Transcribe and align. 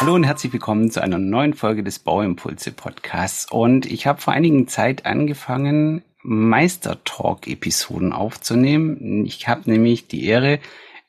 Hallo 0.00 0.14
und 0.14 0.24
herzlich 0.24 0.54
willkommen 0.54 0.90
zu 0.90 1.02
einer 1.02 1.18
neuen 1.18 1.52
Folge 1.52 1.82
des 1.82 1.98
Bauimpulse 1.98 2.72
Podcasts. 2.72 3.46
Und 3.50 3.84
ich 3.84 4.06
habe 4.06 4.18
vor 4.18 4.32
einigen 4.32 4.66
Zeit 4.66 5.04
angefangen, 5.04 6.00
Meister-Talk-Episoden 6.22 8.14
aufzunehmen. 8.14 9.26
Ich 9.26 9.46
habe 9.46 9.70
nämlich 9.70 10.08
die 10.08 10.24
Ehre, 10.24 10.58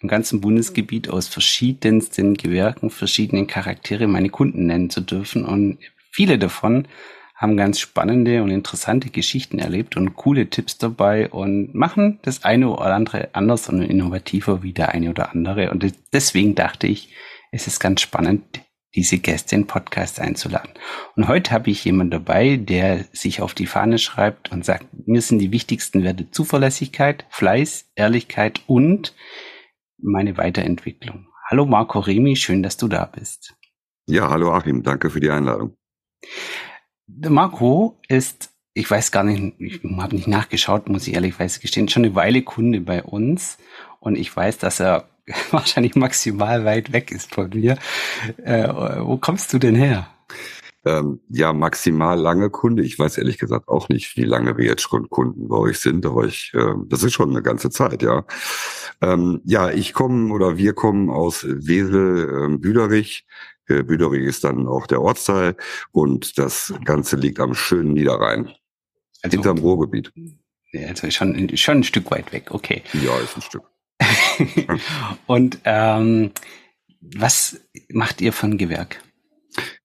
im 0.02 0.10
ganzen 0.10 0.42
Bundesgebiet 0.42 1.10
aus 1.10 1.30
verschiedensten 1.30 2.34
Gewerken, 2.34 2.90
verschiedenen 2.90 3.48
Charaktere 3.48 4.08
meine 4.08 4.30
Kunden 4.30 4.66
nennen 4.66 4.90
zu 4.90 5.00
dürfen. 5.00 5.46
Und 5.46 5.78
viele 6.12 6.38
davon 6.38 6.86
haben 7.34 7.56
ganz 7.56 7.80
spannende 7.80 8.44
und 8.44 8.50
interessante 8.50 9.10
Geschichten 9.10 9.60
erlebt 9.60 9.96
und 9.96 10.16
coole 10.18 10.50
Tipps 10.50 10.78
dabei 10.78 11.30
und 11.30 11.74
machen 11.74 12.20
das 12.24 12.44
eine 12.44 12.68
oder 12.68 12.94
andere 12.94 13.30
anders 13.32 13.70
und 13.70 13.84
innovativer 13.84 14.64
wie 14.64 14.74
der 14.74 14.90
eine 14.90 15.12
oder 15.12 15.32
andere. 15.32 15.72
Und 15.72 15.86
deswegen 16.12 16.56
dachte 16.56 16.88
ich, 16.88 17.14
es 17.54 17.68
ist 17.68 17.80
ganz 17.80 18.02
spannend, 18.02 18.44
diese 18.96 19.20
Gäste 19.20 19.56
in 19.56 19.68
Podcast 19.68 20.20
einzuladen. 20.20 20.72
Und 21.16 21.28
heute 21.28 21.52
habe 21.52 21.70
ich 21.70 21.86
jemanden 21.86 22.12
dabei, 22.12 22.58
der 22.58 23.06
sich 23.14 23.42
auf 23.42 23.54
die 23.54 23.66
Fahne 23.66 24.00
schreibt 24.00 24.52
und 24.52 24.66
sagt, 24.66 24.86
mir 25.08 25.22
sind 25.22 25.40
die 25.40 25.52
wichtigsten 25.52 26.04
Werte 26.04 26.30
Zuverlässigkeit, 26.30 27.26
Fleiß, 27.30 27.92
Ehrlichkeit 27.96 28.62
und 28.68 29.16
meine 29.98 30.38
Weiterentwicklung. 30.38 31.28
Hallo 31.50 31.66
Marco 31.66 32.00
Remi, 32.00 32.36
schön, 32.36 32.64
dass 32.64 32.78
du 32.78 32.88
da 32.88 33.06
bist. 33.06 33.56
Ja, 34.08 34.30
hallo 34.30 34.52
Achim, 34.52 34.84
danke 34.84 35.10
für 35.10 35.20
die 35.20 35.30
Einladung. 35.30 35.78
Der 37.08 37.32
Marco 37.32 38.00
ist, 38.08 38.52
ich 38.74 38.90
weiß 38.90 39.12
gar 39.12 39.24
nicht, 39.24 39.60
ich 39.60 39.82
habe 39.84 40.16
nicht 40.16 40.28
nachgeschaut, 40.28 40.90
muss 40.90 41.08
ich 41.08 41.14
ehrlich 41.14 41.38
gestehen, 41.38 41.88
schon 41.88 42.06
eine 42.06 42.16
Weile 42.16 42.42
Kunde 42.42 42.82
bei 42.82 43.04
uns 43.04 43.58
und 44.00 44.18
ich 44.18 44.36
weiß, 44.36 44.58
dass 44.58 44.80
er 44.80 45.11
wahrscheinlich 45.52 45.96
maximal 45.96 46.66
weit 46.66 46.92
weg 46.94 47.12
ist 47.12 47.34
von 47.34 47.50
mir. 47.50 47.78
Äh, 48.44 48.68
wo 48.68 49.18
kommst 49.18 49.54
du 49.54 49.60
denn 49.60 49.76
her? 49.76 50.08
Ähm, 50.84 51.20
ja, 51.30 51.54
maximal 51.54 52.20
lange 52.20 52.50
Kunde. 52.50 52.84
Ich 52.84 52.98
weiß 52.98 53.20
ehrlich 53.20 53.38
gesagt 53.38 53.68
auch 53.68 53.88
nicht, 53.90 54.18
wie 54.18 54.24
lange 54.24 54.58
wir 54.58 54.66
jetzt 54.66 54.82
schon 54.82 55.10
Kunden 55.10 55.48
bei 55.48 55.58
euch 55.58 55.80
sind, 55.80 56.06
aber 56.08 56.26
ich, 56.26 56.52
äh, 56.56 56.74
das 56.88 57.04
ist 57.04 57.14
schon 57.14 57.30
eine 57.30 57.44
ganze 57.44 57.70
Zeit, 57.70 58.02
ja. 58.02 58.26
Ähm, 59.00 59.42
ja, 59.46 59.70
ich 59.70 59.94
komme 59.94 60.34
oder 60.34 60.58
wir 60.58 60.74
kommen 60.74 61.12
aus 61.12 61.46
Wesel, 61.48 62.54
äh, 62.54 62.58
Büderich. 62.58 63.28
Äh, 63.68 63.84
Büderich 63.84 64.24
ist 64.24 64.44
dann 64.44 64.68
auch 64.68 64.88
der 64.88 65.02
Ortsteil 65.02 65.56
und 65.92 66.40
das 66.40 66.74
Ganze 66.84 67.16
liegt 67.16 67.40
am 67.40 67.54
schönen 67.54 67.94
Niederrhein. 67.94 68.50
Also, 69.22 69.36
hinterm 69.36 69.60
Ruhrgebiet. 69.60 70.12
Also 70.74 71.12
schon, 71.12 71.56
schon 71.58 71.78
ein 71.80 71.84
Stück 71.84 72.10
weit 72.10 72.32
weg, 72.32 72.48
okay. 72.50 72.82
Ja, 72.94 73.18
ist 73.20 73.36
ein 73.36 73.42
Stück. 73.44 73.71
und 75.28 75.60
ähm, 75.66 76.32
was 77.02 77.60
macht 77.90 78.22
ihr 78.22 78.34
von 78.34 78.58
Gewerk? 78.58 79.02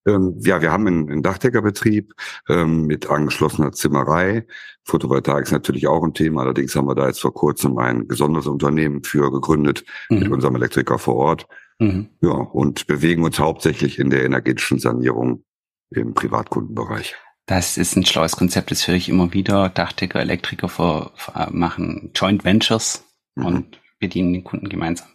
Ähm, 0.06 0.36
ja, 0.41 0.60
wir 0.62 0.70
haben 0.70 0.86
einen, 0.86 1.10
einen 1.10 1.22
Dachdeckerbetrieb 1.22 2.14
ähm, 2.48 2.86
mit 2.86 3.10
angeschlossener 3.10 3.72
Zimmerei. 3.72 4.47
Photovoltaik 4.84 5.44
ist 5.44 5.52
natürlich 5.52 5.88
auch 5.88 6.04
ein 6.04 6.14
Thema. 6.14 6.42
Allerdings 6.42 6.77
haben 6.77 6.86
wir 6.86 6.94
da 6.94 7.08
jetzt 7.08 7.20
vor 7.20 7.34
kurzem 7.34 7.77
ein 7.78 8.06
besonderes 8.06 8.47
Unternehmen 8.47 9.02
für 9.02 9.32
gegründet 9.32 9.84
mhm. 10.08 10.20
mit 10.20 10.28
unserem 10.30 10.54
Elektriker 10.54 10.98
vor 10.98 11.16
Ort. 11.16 11.48
Mhm. 11.78 12.08
Ja, 12.20 12.30
und 12.30 12.86
bewegen 12.86 13.24
uns 13.24 13.38
hauptsächlich 13.38 13.98
in 13.98 14.10
der 14.10 14.24
energetischen 14.24 14.78
Sanierung 14.78 15.44
im 15.91 16.14
Privatkundenbereich. 16.14 17.16
Das 17.47 17.77
ist 17.77 17.97
ein 17.97 18.06
schlaues 18.06 18.36
Konzept, 18.36 18.70
das 18.70 18.88
höre 18.88 18.97
ich 18.97 19.08
immer 19.08 19.32
wieder. 19.32 19.69
Dachdecker, 19.69 20.20
Elektriker 20.20 20.69
vor, 20.69 21.12
vor, 21.14 21.48
machen 21.50 22.10
Joint 22.14 22.44
Ventures 22.44 23.04
mhm. 23.34 23.47
und 23.47 23.80
bedienen 23.98 24.33
den 24.33 24.44
Kunden 24.44 24.69
gemeinsam. 24.69 25.08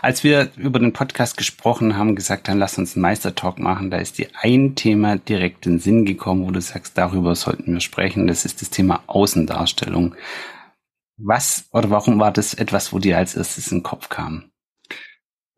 Als 0.00 0.22
wir 0.22 0.50
über 0.56 0.78
den 0.78 0.92
Podcast 0.92 1.36
gesprochen 1.36 1.96
haben, 1.96 2.14
gesagt 2.14 2.48
haben, 2.48 2.58
lass 2.58 2.78
uns 2.78 2.94
einen 2.94 3.02
Meistertalk 3.02 3.58
machen, 3.58 3.90
da 3.90 3.98
ist 3.98 4.18
dir 4.18 4.28
ein 4.40 4.74
Thema 4.74 5.16
direkt 5.16 5.66
in 5.66 5.74
den 5.74 5.78
Sinn 5.80 6.04
gekommen, 6.04 6.46
wo 6.46 6.50
du 6.50 6.60
sagst, 6.60 6.96
darüber 6.96 7.34
sollten 7.34 7.72
wir 7.72 7.80
sprechen. 7.80 8.26
Das 8.26 8.44
ist 8.44 8.60
das 8.60 8.70
Thema 8.70 9.02
Außendarstellung. 9.06 10.14
Was 11.16 11.68
oder 11.72 11.90
warum 11.90 12.20
war 12.20 12.32
das 12.32 12.54
etwas, 12.54 12.92
wo 12.92 12.98
dir 12.98 13.18
als 13.18 13.34
erstes 13.34 13.72
in 13.72 13.78
den 13.78 13.82
Kopf 13.82 14.08
kam? 14.08 14.50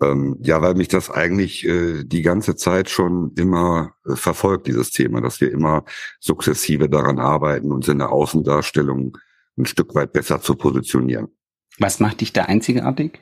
Ähm, 0.02 0.38
ja, 0.40 0.62
weil 0.62 0.74
mich 0.74 0.88
das 0.88 1.10
eigentlich 1.10 1.66
äh, 1.66 2.04
die 2.04 2.22
ganze 2.22 2.56
Zeit 2.56 2.88
schon 2.88 3.32
immer 3.36 3.92
äh, 4.06 4.16
verfolgt, 4.16 4.66
dieses 4.66 4.90
Thema, 4.90 5.20
dass 5.20 5.42
wir 5.42 5.52
immer 5.52 5.84
sukzessive 6.20 6.88
daran 6.88 7.18
arbeiten, 7.18 7.70
uns 7.70 7.86
in 7.88 7.98
der 7.98 8.10
Außendarstellung 8.10 9.18
ein 9.58 9.66
Stück 9.66 9.94
weit 9.94 10.14
besser 10.14 10.40
zu 10.40 10.54
positionieren. 10.54 11.28
Was 11.80 11.98
macht 11.98 12.20
dich 12.20 12.32
da 12.32 12.42
einzigartig? 12.42 13.20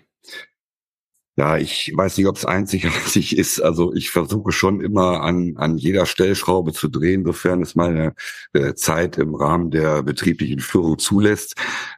Ja, 1.37 1.57
ich 1.57 1.93
weiß 1.95 2.19
nicht, 2.19 2.27
ob 2.27 2.37
es 2.37 2.45
einzigartig 2.45 3.39
ist. 3.39 3.61
Also 3.61 3.95
ich 3.95 4.11
versuche 4.11 4.51
schon 4.51 4.81
immer 4.81 5.21
an, 5.21 5.55
an 5.57 5.79
jeder 5.79 6.05
Stellschraube 6.05 6.73
zu 6.73 6.89
drehen, 6.89 7.25
sofern 7.25 7.63
es 7.63 7.77
meine 7.77 8.15
äh, 8.53 8.75
Zeit 8.75 9.19
im 9.19 9.37
Rahmen 9.37 9.71
der 9.71 10.03
betrieblichen 10.03 10.59
Führung 10.59 10.99
zulässt. 10.99 11.55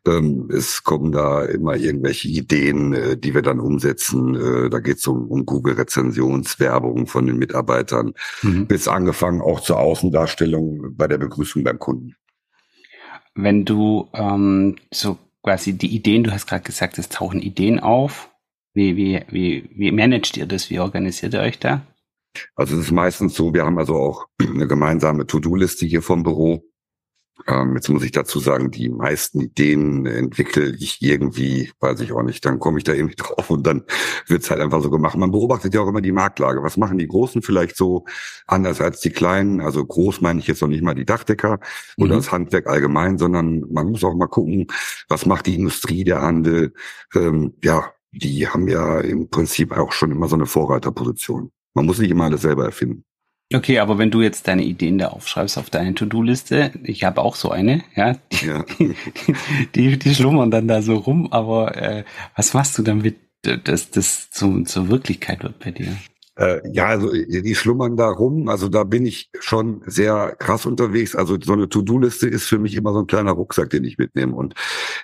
Ähm, 0.06 0.50
es 0.54 0.84
kommen 0.84 1.10
da 1.10 1.43
immer 1.47 1.76
irgendwelche 1.76 2.28
Ideen, 2.28 2.92
äh, 2.92 3.16
die 3.16 3.32
wir 3.32 3.41
dann 3.41 3.60
umsetzen. 3.60 4.34
Äh, 4.34 4.69
da 4.69 4.81
geht 4.81 4.98
es 4.98 5.06
um, 5.06 5.28
um 5.28 5.47
Google-Rezensionswerbung 5.47 7.06
von 7.06 7.25
den 7.25 7.38
Mitarbeitern, 7.38 8.12
mhm. 8.42 8.66
bis 8.66 8.88
angefangen 8.88 9.41
auch 9.41 9.60
zur 9.60 9.78
Außendarstellung 9.78 10.94
bei 10.97 11.09
der 11.09 11.16
Begrüßung 11.16 11.65
beim 11.65 11.78
Kunden. 11.78 12.15
Wenn 13.34 13.65
du 13.65 14.10
ähm, 14.12 14.77
so 14.92 15.16
quasi 15.43 15.77
die 15.77 15.95
Ideen, 15.95 16.25
du 16.25 16.33
hast 16.33 16.47
gerade 16.47 16.62
gesagt, 16.62 16.99
es 16.99 17.09
tauchen 17.09 17.41
Ideen 17.41 17.81
auf. 17.81 18.31
Wie, 18.73 18.97
wie, 18.97 19.25
wie, 19.28 19.69
wie 19.75 19.93
managt 19.93 20.37
ihr 20.37 20.47
das? 20.47 20.71
Wie 20.71 20.78
organisiert 20.78 21.34
ihr 21.34 21.41
euch 21.41 21.59
da? 21.59 21.87
Also 22.55 22.77
es 22.77 22.87
ist 22.87 22.93
meistens 22.93 23.34
so, 23.34 23.53
wir 23.53 23.65
haben 23.65 23.78
also 23.78 23.97
auch 23.97 24.27
eine 24.41 24.67
gemeinsame 24.67 25.27
To-Do-Liste 25.27 25.87
hier 25.87 26.03
vom 26.03 26.23
Büro. 26.23 26.62
Ähm, 27.47 27.75
jetzt 27.75 27.89
muss 27.89 28.03
ich 28.03 28.12
dazu 28.12 28.39
sagen, 28.39 28.71
die 28.71 28.89
meisten 28.89 29.41
Ideen 29.41 30.06
entwickle 30.06 30.75
ich 30.77 31.01
irgendwie, 31.01 31.71
weiß 31.81 32.01
ich 32.01 32.12
auch 32.12 32.23
nicht, 32.23 32.45
dann 32.45 32.59
komme 32.59 32.78
ich 32.78 32.84
da 32.84 32.93
irgendwie 32.93 33.17
drauf 33.19 33.51
und 33.51 33.67
dann 33.67 33.84
wird's 34.27 34.51
halt 34.51 34.61
einfach 34.61 34.83
so 34.83 34.91
gemacht. 34.91 35.17
Man 35.17 35.31
beobachtet 35.31 35.75
ja 35.75 35.81
auch 35.81 35.89
immer 35.89 36.01
die 36.01 36.12
Marktlage. 36.12 36.62
Was 36.62 36.77
machen 36.77 36.99
die 36.99 37.09
Großen 37.09 37.43
vielleicht 37.43 37.77
so 37.77 38.05
anders 38.47 38.81
als 38.81 39.01
die 39.01 39.11
Kleinen? 39.11 39.61
Also 39.61 39.84
groß 39.84 40.21
meine 40.21 40.41
ich 40.41 40.47
jetzt 40.47 40.62
noch 40.62 40.69
nicht 40.69 40.83
mal 40.83 40.95
die 40.95 41.05
Dachdecker 41.05 41.61
mhm. 41.97 42.05
oder 42.05 42.17
das 42.17 42.33
Handwerk 42.33 42.67
allgemein, 42.67 43.19
sondern 43.19 43.65
man 43.71 43.91
muss 43.91 44.05
auch 44.05 44.15
mal 44.15 44.27
gucken, 44.27 44.67
was 45.09 45.27
macht 45.27 45.47
die 45.47 45.55
Industrie, 45.55 46.05
der 46.05 46.22
Handel. 46.22 46.75
Ähm, 47.15 47.55
ja, 47.62 47.93
die 48.12 48.49
haben 48.49 48.69
ja 48.69 49.01
im 49.01 49.28
Prinzip 49.31 49.72
auch 49.72 49.93
schon 49.93 50.11
immer 50.11 50.28
so 50.28 50.37
eine 50.37 50.47
Vorreiterposition. 50.47 51.53
Man 51.75 51.87
muss 51.87 51.99
nicht 51.99 52.11
immer 52.11 52.25
alles 52.25 52.43
selber 52.43 52.65
erfinden. 52.65 53.05
Okay, 53.53 53.81
aber 53.81 53.99
wenn 53.99 54.12
du 54.12 54.22
jetzt 54.22 54.47
deine 54.47 54.62
Ideen 54.62 54.99
da 54.99 55.09
aufschreibst 55.09 55.59
auf 55.59 55.71
deine 55.71 55.94
To-Do-Liste, 55.94 56.71
ich 56.84 57.03
habe 57.03 57.21
auch 57.21 57.34
so 57.34 57.50
eine, 57.50 57.83
ja, 57.97 58.16
die, 58.31 58.47
ja. 58.47 58.65
die, 59.75 59.99
die, 59.99 60.15
schlummern 60.15 60.53
dann 60.53 60.69
da 60.69 60.83
so 60.83 60.94
rum, 60.94 61.33
aber 61.33 61.77
äh, 61.77 62.05
was 62.37 62.55
machst 62.55 62.78
du 62.78 62.83
damit, 62.83 63.16
dass 63.43 63.91
das 63.91 64.31
zu, 64.31 64.62
zur 64.62 64.89
Wirklichkeit 64.89 65.43
wird 65.43 65.59
bei 65.59 65.72
dir? 65.72 65.97
Äh, 66.37 66.60
ja, 66.72 66.87
also 66.87 67.12
die 67.12 67.55
schlummern 67.55 67.97
da 67.97 68.09
rum, 68.09 68.49
also 68.49 68.69
da 68.69 68.84
bin 68.84 69.05
ich 69.05 69.31
schon 69.41 69.83
sehr 69.84 70.37
krass 70.39 70.65
unterwegs. 70.65 71.16
Also 71.16 71.37
so 71.39 71.53
eine 71.53 71.69
To-Do-Liste 71.69 72.28
ist 72.28 72.47
für 72.47 72.59
mich 72.59 72.77
immer 72.77 72.93
so 72.93 73.00
ein 73.00 73.06
kleiner 73.06 73.33
Rucksack, 73.33 73.71
den 73.71 73.84
ich 73.84 73.99
mitnehme. 73.99 74.34
Und 74.34 74.55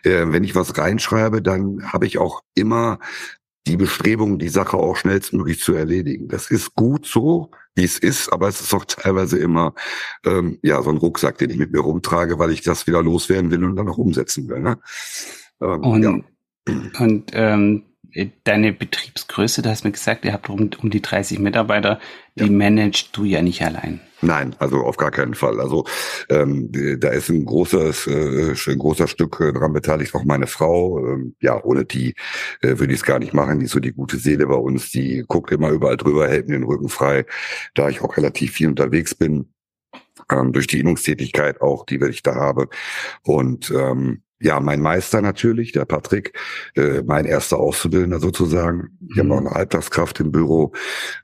äh, 0.04 0.24
wenn 0.28 0.44
ich 0.44 0.54
was 0.54 0.78
reinschreibe, 0.78 1.42
dann 1.42 1.92
habe 1.92 2.06
ich 2.06 2.18
auch 2.18 2.42
immer 2.54 3.00
die 3.66 3.76
Bestrebung, 3.76 4.38
die 4.38 4.48
Sache 4.48 4.76
auch 4.76 4.96
schnellstmöglich 4.96 5.60
zu 5.60 5.74
erledigen. 5.74 6.28
Das 6.28 6.50
ist 6.50 6.74
gut 6.74 7.06
so, 7.06 7.50
wie 7.74 7.84
es 7.84 7.98
ist, 7.98 8.32
aber 8.32 8.48
es 8.48 8.60
ist 8.60 8.72
auch 8.72 8.84
teilweise 8.84 9.38
immer 9.38 9.74
ähm, 10.24 10.58
ja 10.62 10.82
so 10.82 10.90
ein 10.90 10.96
Rucksack, 10.96 11.38
den 11.38 11.50
ich 11.50 11.58
mit 11.58 11.72
mir 11.72 11.80
rumtrage, 11.80 12.38
weil 12.38 12.50
ich 12.50 12.62
das 12.62 12.86
wieder 12.86 13.02
loswerden 13.02 13.50
will 13.50 13.64
und 13.64 13.76
dann 13.76 13.88
auch 13.88 13.98
umsetzen 13.98 14.48
will. 14.48 14.60
Ne? 14.60 14.78
Ähm, 15.60 15.80
und 15.80 16.02
ja. 16.02 17.00
und 17.00 17.30
ähm, 17.32 17.84
deine 18.44 18.72
Betriebsgröße, 18.72 19.62
du 19.62 19.68
hast 19.68 19.84
mir 19.84 19.92
gesagt, 19.92 20.24
ihr 20.24 20.32
habt 20.32 20.48
um, 20.48 20.70
um 20.82 20.90
die 20.90 21.02
30 21.02 21.38
Mitarbeiter, 21.38 22.00
die 22.34 22.44
ja. 22.44 22.50
managst 22.50 23.16
du 23.16 23.24
ja 23.24 23.42
nicht 23.42 23.62
allein. 23.62 24.00
Nein, 24.22 24.56
also 24.58 24.78
auf 24.78 24.96
gar 24.96 25.10
keinen 25.10 25.34
Fall. 25.34 25.60
Also 25.60 25.84
ähm, 26.30 26.70
da 27.00 27.10
ist 27.10 27.28
ein 27.28 27.44
großes, 27.44 28.06
äh, 28.06 28.70
ein 28.72 28.78
großer 28.78 29.08
Stück 29.08 29.40
äh, 29.40 29.52
daran 29.52 29.74
beteiligt, 29.74 30.14
auch 30.14 30.24
meine 30.24 30.46
Frau. 30.46 31.06
Ähm, 31.06 31.34
ja, 31.40 31.62
ohne 31.62 31.84
die 31.84 32.14
äh, 32.62 32.78
würde 32.78 32.94
ich 32.94 33.00
es 33.00 33.04
gar 33.04 33.18
nicht 33.18 33.34
machen. 33.34 33.58
Die 33.58 33.66
ist 33.66 33.72
so 33.72 33.80
die 33.80 33.92
gute 33.92 34.16
Seele 34.16 34.46
bei 34.46 34.54
uns. 34.54 34.90
Die 34.90 35.24
guckt 35.28 35.52
immer 35.52 35.68
überall 35.70 35.98
drüber, 35.98 36.28
hält 36.28 36.48
mir 36.48 36.54
den 36.54 36.64
Rücken 36.64 36.88
frei, 36.88 37.26
da 37.74 37.88
ich 37.88 38.00
auch 38.00 38.16
relativ 38.16 38.52
viel 38.52 38.68
unterwegs 38.68 39.14
bin. 39.14 39.52
Ähm, 40.30 40.52
durch 40.52 40.66
die 40.66 40.80
Innungstätigkeit 40.80 41.60
auch, 41.60 41.84
die 41.84 41.96
ich 41.96 42.22
da 42.22 42.34
habe. 42.34 42.68
Und 43.22 43.70
ähm, 43.70 44.22
ja, 44.38 44.60
mein 44.60 44.80
Meister 44.80 45.22
natürlich, 45.22 45.72
der 45.72 45.84
Patrick, 45.86 46.38
äh, 46.74 47.02
mein 47.02 47.24
erster 47.24 47.58
Auszubildender 47.58 48.20
sozusagen. 48.20 48.96
Wir 49.00 49.24
mhm. 49.24 49.32
haben 49.32 49.32
auch 49.32 49.46
eine 49.46 49.56
Halbtagskraft 49.56 50.20
im 50.20 50.30
Büro 50.30 50.72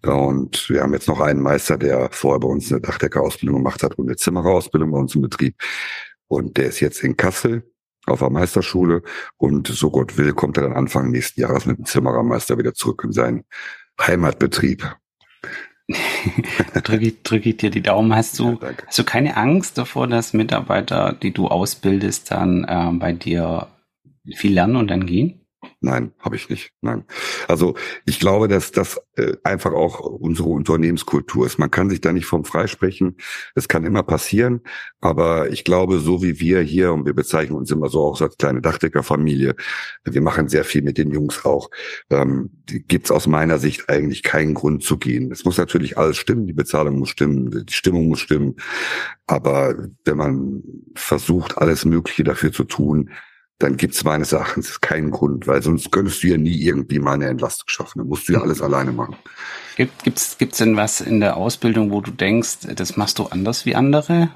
und 0.03 0.69
wir 0.71 0.83
haben 0.83 0.95
jetzt 0.95 1.09
noch 1.09 1.21
einen 1.21 1.43
Meister, 1.43 1.77
der 1.77 2.09
vorher 2.11 2.41
bei 2.41 2.49
uns 2.49 2.71
eine 2.73 2.81
Dachdeckerausbildung 2.81 3.59
gemacht 3.59 3.83
hat 3.83 3.99
und 3.99 4.09
eine 4.09 4.17
Zimmererausbildung 4.17 4.91
bei 4.91 4.99
uns 4.99 5.15
im 5.15 5.23
Betrieb. 5.23 5.57
Und 6.29 6.57
der 6.57 6.67
ist 6.67 6.81
jetzt 6.81 7.03
in 7.05 7.17
Kassel 7.17 7.65
auf 8.07 8.21
der 8.21 8.31
Meisterschule 8.31 9.03
und 9.37 9.69
so 9.69 9.91
Gott 9.91 10.17
will, 10.17 10.33
kommt 10.33 10.57
er 10.57 10.65
dann 10.65 10.73
Anfang 10.73 11.11
nächsten 11.11 11.41
Jahres 11.41 11.67
mit 11.67 11.79
dem 11.79 11.85
Zimmerermeister 11.85 12.59
wieder 12.59 12.75
zurück 12.75 13.03
in 13.05 13.13
seinen 13.13 13.45
Heimatbetrieb. 14.01 14.97
Drücke 16.83 17.07
ich, 17.07 17.23
drück 17.23 17.47
ich 17.47 17.57
dir 17.57 17.71
die 17.71 17.83
Daumen. 17.83 18.15
Hast 18.15 18.39
du, 18.39 18.59
ja, 18.61 18.71
hast 18.87 18.99
du 18.99 19.05
keine 19.05 19.37
Angst 19.37 19.79
davor, 19.79 20.07
dass 20.07 20.33
Mitarbeiter, 20.33 21.13
die 21.13 21.33
du 21.33 21.49
ausbildest, 21.49 22.31
dann 22.31 22.65
äh, 22.65 22.91
bei 22.99 23.13
dir 23.13 23.69
viel 24.35 24.55
lernen 24.55 24.77
und 24.77 24.89
dann 24.89 25.07
gehen? 25.07 25.42
Nein, 25.81 26.13
habe 26.19 26.37
ich 26.37 26.49
nicht. 26.49 26.73
Nein. 26.81 27.05
Also 27.49 27.75
ich 28.05 28.19
glaube, 28.19 28.49
dass 28.49 28.73
das 28.73 29.01
äh, 29.17 29.35
einfach 29.45 29.73
auch 29.73 30.01
unsere 30.01 30.49
Unternehmenskultur 30.49 31.47
ist. 31.47 31.59
Man 31.59 31.71
kann 31.71 31.91
sich 31.91 32.01
da 32.01 32.13
nicht 32.13 32.27
vom 32.27 32.45
freisprechen. 32.45 33.17
Es 33.55 33.69
kann 33.69 33.85
immer 33.85 34.03
passieren. 34.03 34.63
Aber 35.01 35.51
ich 35.51 35.65
glaube, 35.65 35.99
so 35.99 36.23
wie 36.23 36.41
wir 36.41 36.61
hier, 36.61 36.93
und 36.93 37.07
wir 37.07 37.15
bezeichnen 37.15 37.57
uns 37.57 37.71
immer 37.71 37.89
so 37.89 38.01
auch 38.01 38.21
als 38.21 38.37
kleine 38.39 38.61
Dachdeckerfamilie, 38.61 39.55
wir 40.05 40.23
machen 40.23 40.49
sehr 40.49 40.65
viel 40.65 40.83
mit 40.83 40.99
den 40.99 41.13
Jungs 41.13 41.45
auch, 41.45 41.71
ähm, 42.11 42.51
gibt 42.67 43.07
es 43.07 43.11
aus 43.11 43.27
meiner 43.27 43.59
Sicht 43.59 43.89
eigentlich 43.89 44.23
keinen 44.23 44.55
Grund 44.55 44.83
zu 44.83 44.99
gehen. 44.99 45.31
Es 45.31 45.45
muss 45.45 45.59
natürlich 45.59 45.99
alles 45.99 46.17
stimmen, 46.17 46.47
die 46.47 46.53
Bezahlung 46.53 46.99
muss 46.99 47.11
stimmen, 47.11 47.67
die 47.67 47.73
Stimmung 47.73 48.09
muss 48.09 48.21
stimmen. 48.21 48.57
Aber 49.27 49.75
wenn 50.05 50.17
man 50.17 50.63
versucht, 50.95 51.59
alles 51.59 51.85
Mögliche 51.85 52.25
dafür 52.25 52.53
zu 52.53 52.65
tun, 52.65 53.11
dann 53.63 53.77
gibt 53.77 53.95
es 53.95 54.05
meines 54.05 54.33
Erachtens 54.33 54.81
keinen 54.81 55.11
Grund, 55.11 55.47
weil 55.47 55.63
sonst 55.63 55.93
könntest 55.93 56.23
du 56.23 56.29
ja 56.29 56.37
nie 56.37 56.61
irgendwie 56.63 56.99
mal 56.99 57.15
eine 57.15 57.29
Entlastung 57.29 57.69
schaffen. 57.69 58.01
Dann 58.01 58.09
musst 58.09 58.29
du 58.29 58.33
ja 58.33 58.41
alles 58.41 58.61
alleine 58.61 58.93
machen. 58.93 59.17
Gibt 59.77 60.03
gibt's 60.03 60.37
gibt's 60.39 60.59
denn 60.59 60.77
was 60.77 61.01
in 61.01 61.21
der 61.21 61.37
Ausbildung, 61.37 61.91
wo 61.91 62.01
du 62.01 62.11
denkst, 62.11 62.67
das 62.75 62.97
machst 62.97 63.19
du 63.19 63.27
anders 63.27 63.65
wie 63.65 63.75
andere? 63.75 64.31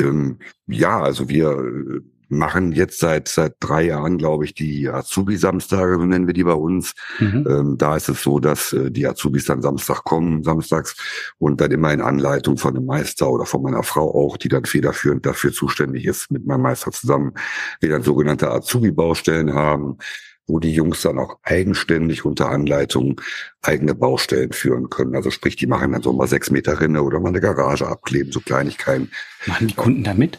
Ähm, 0.00 0.38
ja, 0.66 1.00
also 1.00 1.28
wir 1.28 2.02
machen 2.32 2.72
jetzt 2.72 2.98
seit 2.98 3.28
seit 3.28 3.54
drei 3.60 3.82
Jahren, 3.82 4.18
glaube 4.18 4.44
ich, 4.44 4.54
die 4.54 4.88
Azubi-Samstage, 4.88 5.98
so 5.98 6.04
nennen 6.04 6.26
wir 6.26 6.34
die 6.34 6.44
bei 6.44 6.54
uns. 6.54 6.94
Mhm. 7.18 7.46
Ähm, 7.48 7.78
da 7.78 7.96
ist 7.96 8.08
es 8.08 8.22
so, 8.22 8.40
dass 8.40 8.72
äh, 8.72 8.90
die 8.90 9.06
Azubis 9.06 9.44
dann 9.44 9.62
Samstag 9.62 10.04
kommen, 10.04 10.42
samstags, 10.42 10.96
und 11.38 11.60
dann 11.60 11.70
immer 11.70 11.92
in 11.92 12.00
Anleitung 12.00 12.58
von 12.58 12.76
einem 12.76 12.86
Meister 12.86 13.30
oder 13.30 13.46
von 13.46 13.62
meiner 13.62 13.82
Frau 13.82 14.14
auch, 14.14 14.36
die 14.36 14.48
dann 14.48 14.64
federführend 14.64 15.26
dafür 15.26 15.52
zuständig 15.52 16.06
ist, 16.06 16.30
mit 16.30 16.46
meinem 16.46 16.62
Meister 16.62 16.90
zusammen, 16.90 17.32
wir 17.80 17.90
dann 17.90 18.02
sogenannte 18.02 18.50
Azubi-Baustellen 18.50 19.54
haben 19.54 19.98
wo 20.46 20.58
die 20.58 20.72
Jungs 20.72 21.02
dann 21.02 21.18
auch 21.18 21.38
eigenständig 21.44 22.24
unter 22.24 22.50
Anleitung 22.50 23.20
eigene 23.62 23.94
Baustellen 23.94 24.52
führen 24.52 24.90
können. 24.90 25.14
Also 25.14 25.30
sprich, 25.30 25.56
die 25.56 25.66
machen 25.66 25.92
dann 25.92 26.02
so 26.02 26.12
mal 26.12 26.26
sechs 26.26 26.50
Meter 26.50 26.80
Rinne 26.80 27.02
oder 27.02 27.20
mal 27.20 27.28
eine 27.28 27.40
Garage 27.40 27.86
abkleben, 27.86 28.32
so 28.32 28.40
Kleinigkeiten. 28.40 29.10
Machen 29.46 29.68
die 29.68 29.74
Kunden 29.74 30.02
damit? 30.02 30.38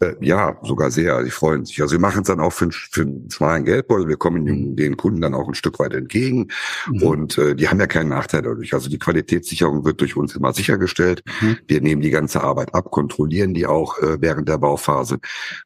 Äh, 0.00 0.14
ja, 0.20 0.58
sogar 0.62 0.90
sehr. 0.90 1.22
Die 1.22 1.30
freuen 1.30 1.64
sich. 1.64 1.80
Also 1.80 1.92
wir 1.92 2.00
machen 2.00 2.22
es 2.22 2.26
dann 2.26 2.40
auch 2.40 2.52
für, 2.52 2.70
für 2.72 3.02
einen 3.02 3.30
schmalen 3.30 3.64
Geldbeutel. 3.64 4.08
Wir 4.08 4.16
kommen 4.16 4.44
mhm. 4.44 4.76
den 4.76 4.96
Kunden 4.96 5.20
dann 5.20 5.34
auch 5.34 5.46
ein 5.46 5.54
Stück 5.54 5.78
weit 5.78 5.94
entgegen. 5.94 6.48
Mhm. 6.90 7.02
Und 7.02 7.38
äh, 7.38 7.54
die 7.54 7.68
haben 7.68 7.78
ja 7.78 7.86
keinen 7.86 8.08
Nachteil 8.08 8.42
dadurch. 8.42 8.74
Also 8.74 8.88
die 8.88 8.98
Qualitätssicherung 8.98 9.84
wird 9.84 10.00
durch 10.00 10.16
uns 10.16 10.34
immer 10.34 10.52
sichergestellt. 10.52 11.22
Mhm. 11.40 11.58
Wir 11.66 11.80
nehmen 11.80 12.02
die 12.02 12.10
ganze 12.10 12.42
Arbeit 12.42 12.74
ab, 12.74 12.90
kontrollieren 12.90 13.54
die 13.54 13.66
auch 13.66 13.98
äh, 13.98 14.20
während 14.20 14.48
der 14.48 14.58
Bauphase. 14.58 15.18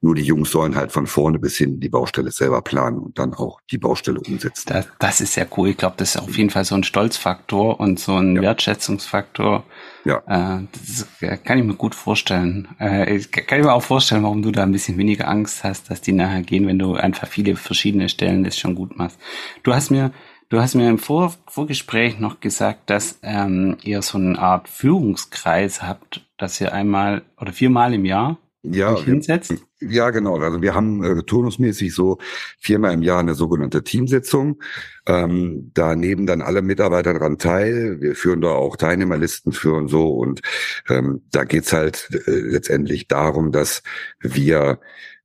Nur 0.02 0.14
die 0.14 0.22
Jungs 0.22 0.50
sollen 0.50 0.76
halt 0.76 0.92
von 0.92 1.06
vorne 1.06 1.38
bis 1.38 1.56
hin 1.56 1.80
die 1.80 1.88
Baustelle 1.88 2.30
selber 2.30 2.60
planen 2.60 2.98
und 2.98 3.18
dann 3.18 3.32
auch 3.32 3.60
die 3.70 3.78
Baustelle 3.78 4.20
umsetzen. 4.20 4.64
Das, 4.66 4.86
das 4.98 5.20
ist 5.20 5.36
ja 5.36 5.46
cool. 5.56 5.70
Ich 5.70 5.76
glaube, 5.78 5.94
das 5.96 6.14
ist 6.14 6.20
auf 6.20 6.36
jeden 6.36 6.50
Fall 6.50 6.64
so 6.64 6.74
ein 6.74 6.84
Stolzfaktor 6.84 7.80
und 7.80 7.98
so 7.98 8.16
ein 8.16 8.36
ja. 8.36 8.42
Wertschätzungsfaktor 8.42 9.64
ja. 10.08 10.22
Äh, 10.26 10.66
das 10.72 11.06
kann 11.44 11.58
ich 11.58 11.64
mir 11.64 11.74
gut 11.74 11.94
vorstellen. 11.94 12.68
Äh, 12.78 13.20
kann 13.20 13.58
ich 13.58 13.64
mir 13.64 13.72
auch 13.72 13.82
vorstellen, 13.82 14.17
warum 14.22 14.42
du 14.42 14.50
da 14.50 14.62
ein 14.62 14.72
bisschen 14.72 14.98
weniger 14.98 15.28
Angst 15.28 15.64
hast, 15.64 15.90
dass 15.90 16.00
die 16.00 16.12
nachher 16.12 16.42
gehen, 16.42 16.66
wenn 16.66 16.78
du 16.78 16.94
einfach 16.94 17.28
viele 17.28 17.56
verschiedene 17.56 18.08
Stellen 18.08 18.44
das 18.44 18.58
schon 18.58 18.74
gut 18.74 18.96
machst. 18.96 19.18
Du 19.62 19.74
hast 19.74 19.90
mir, 19.90 20.12
du 20.48 20.60
hast 20.60 20.74
mir 20.74 20.88
im 20.88 20.98
Vor 20.98 21.34
Vorgespräch 21.46 22.18
noch 22.18 22.40
gesagt, 22.40 22.90
dass 22.90 23.18
ähm, 23.22 23.76
ihr 23.82 24.02
so 24.02 24.18
eine 24.18 24.38
Art 24.38 24.68
Führungskreis 24.68 25.82
habt, 25.82 26.26
dass 26.36 26.60
ihr 26.60 26.72
einmal 26.72 27.22
oder 27.38 27.52
viermal 27.52 27.94
im 27.94 28.04
Jahr 28.04 28.38
ja, 28.62 29.00
hinsetzt? 29.00 29.54
Ja, 29.80 30.10
genau. 30.10 30.36
Also 30.38 30.60
wir 30.60 30.74
haben 30.74 31.02
äh, 31.04 31.22
turnusmäßig 31.22 31.94
so 31.94 32.18
viermal 32.58 32.94
im 32.94 33.02
Jahr 33.02 33.20
eine 33.20 33.34
sogenannte 33.34 33.84
Teamsitzung. 33.84 34.60
Ähm, 35.06 35.70
da 35.74 35.94
nehmen 35.94 36.26
dann 36.26 36.42
alle 36.42 36.62
Mitarbeiter 36.62 37.14
dran 37.14 37.38
teil. 37.38 38.00
Wir 38.00 38.14
führen 38.14 38.40
da 38.40 38.48
auch 38.48 38.76
Teilnehmerlisten 38.76 39.52
für 39.52 39.74
und 39.74 39.88
so. 39.88 40.08
Und 40.08 40.40
ähm, 40.88 41.22
da 41.30 41.44
geht's 41.44 41.72
halt 41.72 42.08
äh, 42.26 42.30
letztendlich 42.30 43.06
darum, 43.06 43.52
dass 43.52 43.82
wir 44.20 44.80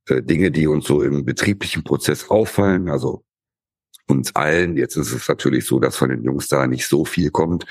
äh, 0.08 0.22
Dinge, 0.22 0.50
die 0.50 0.66
uns 0.66 0.86
so 0.86 1.02
im 1.02 1.24
betrieblichen 1.24 1.82
Prozess 1.82 2.30
auffallen, 2.30 2.88
also 2.88 3.24
uns 4.06 4.34
allen. 4.34 4.76
Jetzt 4.76 4.96
ist 4.96 5.12
es 5.12 5.28
natürlich 5.28 5.66
so, 5.66 5.80
dass 5.80 5.96
von 5.96 6.10
den 6.10 6.22
Jungs 6.22 6.48
da 6.48 6.66
nicht 6.66 6.86
so 6.86 7.04
viel 7.04 7.30
kommt, 7.30 7.64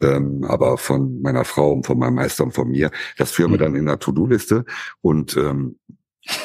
ähm, 0.00 0.44
aber 0.44 0.78
von 0.78 1.20
meiner 1.20 1.44
Frau 1.44 1.72
und 1.72 1.86
von 1.86 1.98
meinem 1.98 2.14
Meister 2.14 2.44
und 2.44 2.52
von 2.52 2.70
mir, 2.70 2.90
das 3.18 3.32
führen 3.32 3.50
wir 3.50 3.58
mhm. 3.58 3.62
dann 3.62 3.76
in 3.76 3.86
der 3.86 3.98
To-Do-Liste 3.98 4.64
und 5.02 5.36
ähm, 5.36 5.78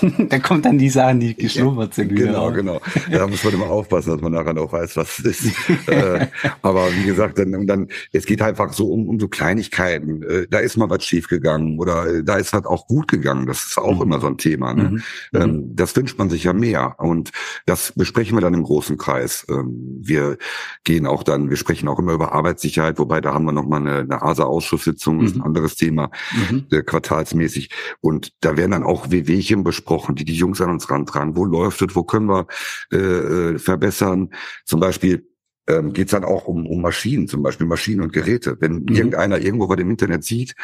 da 0.02 0.40
kommt 0.40 0.66
dann 0.66 0.78
die 0.78 0.90
Sachen, 0.90 1.22
die 1.22 1.36
geschlummert 1.36 1.94
sind. 1.94 2.14
Genau, 2.16 2.52
genau. 2.52 2.82
Da 3.10 3.28
muss 3.28 3.44
man 3.44 3.54
immer 3.54 3.70
aufpassen, 3.70 4.12
dass 4.12 4.22
man 4.22 4.34
nachher 4.34 4.54
noch 4.54 4.72
weiß, 4.72 4.98
was 4.98 5.20
es 5.20 5.46
ist. 5.46 5.70
äh, 5.88 6.28
aber 6.62 6.88
wie 6.94 7.06
gesagt, 7.06 7.40
dann, 7.40 7.66
dann, 7.66 7.88
es 8.12 8.26
geht 8.26 8.42
einfach 8.42 8.74
so 8.74 8.92
um, 8.92 9.08
um 9.08 9.20
so 9.20 9.30
Kleinigkeiten. 9.30 10.24
Äh, 10.24 10.48
da 10.50 10.60
ist 10.60 10.76
mal 10.76 10.90
was 10.90 11.06
schiefgegangen 11.06 11.80
oder 11.80 12.08
äh, 12.08 12.24
da 12.24 12.36
ist 12.36 12.52
halt 12.52 12.66
auch 12.66 12.88
gut 12.88 13.08
gegangen. 13.08 13.46
Das 13.46 13.66
ist 13.66 13.78
auch 13.78 13.96
mhm. 13.96 14.02
immer 14.02 14.20
so 14.20 14.28
ein 14.28 14.38
Thema. 14.38 14.74
Ne? 14.74 14.84
Mhm. 14.84 15.04
Ähm, 15.34 15.52
mhm. 15.52 15.76
das 15.76 15.96
wünscht 15.96 16.18
man 16.18 16.30
sich 16.30 16.44
ja 16.44 16.52
mehr. 16.52 16.96
Und 17.00 17.32
das 17.66 17.94
besprechen 17.96 18.36
wir 18.36 18.42
dann 18.42 18.54
im 18.54 18.64
großen 18.64 18.98
Kreis. 18.98 19.46
Ähm, 19.50 20.00
wir 20.02 20.38
gehen 20.84 21.08
auch 21.08 21.24
dann, 21.24 21.50
wir 21.50 21.58
sprechen 21.58 21.88
auch 21.88 22.00
immer 22.00 22.14
über 22.14 22.34
Arbeitssicherheit, 22.34 23.00
wobei 23.00 23.22
da 23.22 23.34
haben 23.34 23.46
wir 23.46 23.54
nochmal 23.54 23.80
eine, 23.80 24.00
eine 24.00 24.22
ASA-Ausschusssitzung, 24.22 25.20
mhm. 25.20 25.26
ist 25.26 25.36
ein 25.38 25.42
anderes 25.42 25.78
Thema, 25.78 26.12
mhm. 26.50 26.68
quartalsmäßig. 26.86 27.70
Und 28.02 28.34
da 28.42 28.58
werden 28.58 28.72
dann 28.72 28.84
auch 28.84 29.10
Wehwehchen 29.10 29.64
besprochen, 29.70 30.16
die 30.16 30.26
die 30.26 30.34
Jungs 30.34 30.62
an 30.62 30.72
uns 30.72 30.90
rantragen. 30.90 31.36
Wo 31.36 31.46
läuft 31.46 31.82
es? 31.84 31.96
Wo 31.96 32.04
können 32.04 32.28
wir 32.28 32.48
äh, 32.92 32.98
äh, 32.98 33.60
verbessern? 33.60 34.32
Zum 34.66 34.80
Beispiel 34.80 35.28
ähm, 35.68 35.94
geht 35.94 36.08
es 36.08 36.12
dann 36.12 36.24
auch 36.24 36.46
um, 36.46 36.66
um 36.66 36.82
Maschinen, 36.82 37.28
zum 37.28 37.44
Beispiel 37.44 37.68
Maschinen 37.68 38.02
und 38.02 38.12
Geräte. 38.12 38.58
Wenn 38.60 38.80
mhm. 38.80 38.88
irgendeiner 38.88 39.40
irgendwo 39.40 39.68
bei 39.68 39.76
dem 39.76 39.92
Internet 39.92 40.24
sieht, 40.24 40.56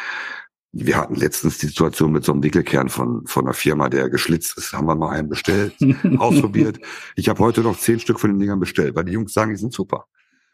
wir 0.72 0.96
hatten 0.96 1.14
letztens 1.14 1.58
die 1.58 1.66
Situation 1.66 2.12
mit 2.12 2.24
so 2.24 2.32
einem 2.32 2.42
Wickelkern 2.42 2.88
von, 2.88 3.24
von 3.26 3.44
einer 3.44 3.54
Firma, 3.54 3.88
der 3.88 4.10
geschlitzt 4.10 4.58
ist. 4.58 4.72
Haben 4.72 4.88
wir 4.88 4.96
mal 4.96 5.10
einen 5.10 5.28
bestellt, 5.28 5.74
ausprobiert. 6.18 6.80
Ich 7.14 7.28
habe 7.28 7.38
heute 7.38 7.62
noch 7.62 7.78
zehn 7.78 8.00
Stück 8.00 8.18
von 8.20 8.30
den 8.30 8.40
Dingern 8.40 8.60
bestellt, 8.60 8.96
weil 8.96 9.04
die 9.04 9.12
Jungs 9.12 9.32
sagen, 9.32 9.52
die 9.52 9.56
sind 9.56 9.72
super. 9.72 10.06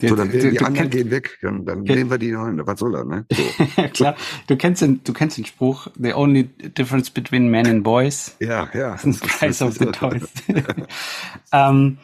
So, 0.08 0.16
dann 0.16 0.30
die, 0.30 0.50
die 0.50 0.60
anderen 0.60 0.90
gehen 0.90 1.10
weg, 1.10 1.38
dann, 1.42 1.64
dann 1.64 1.82
nehmen 1.82 2.10
wir 2.10 2.18
die 2.18 2.32
neuen. 2.32 2.66
Was 2.66 2.80
soll 2.80 2.94
er, 2.94 3.04
ne? 3.04 3.26
So. 3.76 3.82
Klar, 3.92 4.16
du 4.46 4.56
kennst 4.56 4.82
den, 4.82 5.00
du 5.04 5.12
kennst 5.12 5.38
den 5.38 5.44
Spruch, 5.44 5.88
the 5.98 6.12
only 6.14 6.44
difference 6.44 7.10
between 7.10 7.48
men 7.48 7.66
and 7.66 7.84
boys. 7.84 8.36
Ja, 8.40 8.68
ja. 8.74 8.92
Das 9.02 9.04
ist 9.04 9.26
Price 9.26 9.62
of 9.62 9.74
the 9.74 9.86
Toys. 9.86 10.28
ähm, 11.52 11.98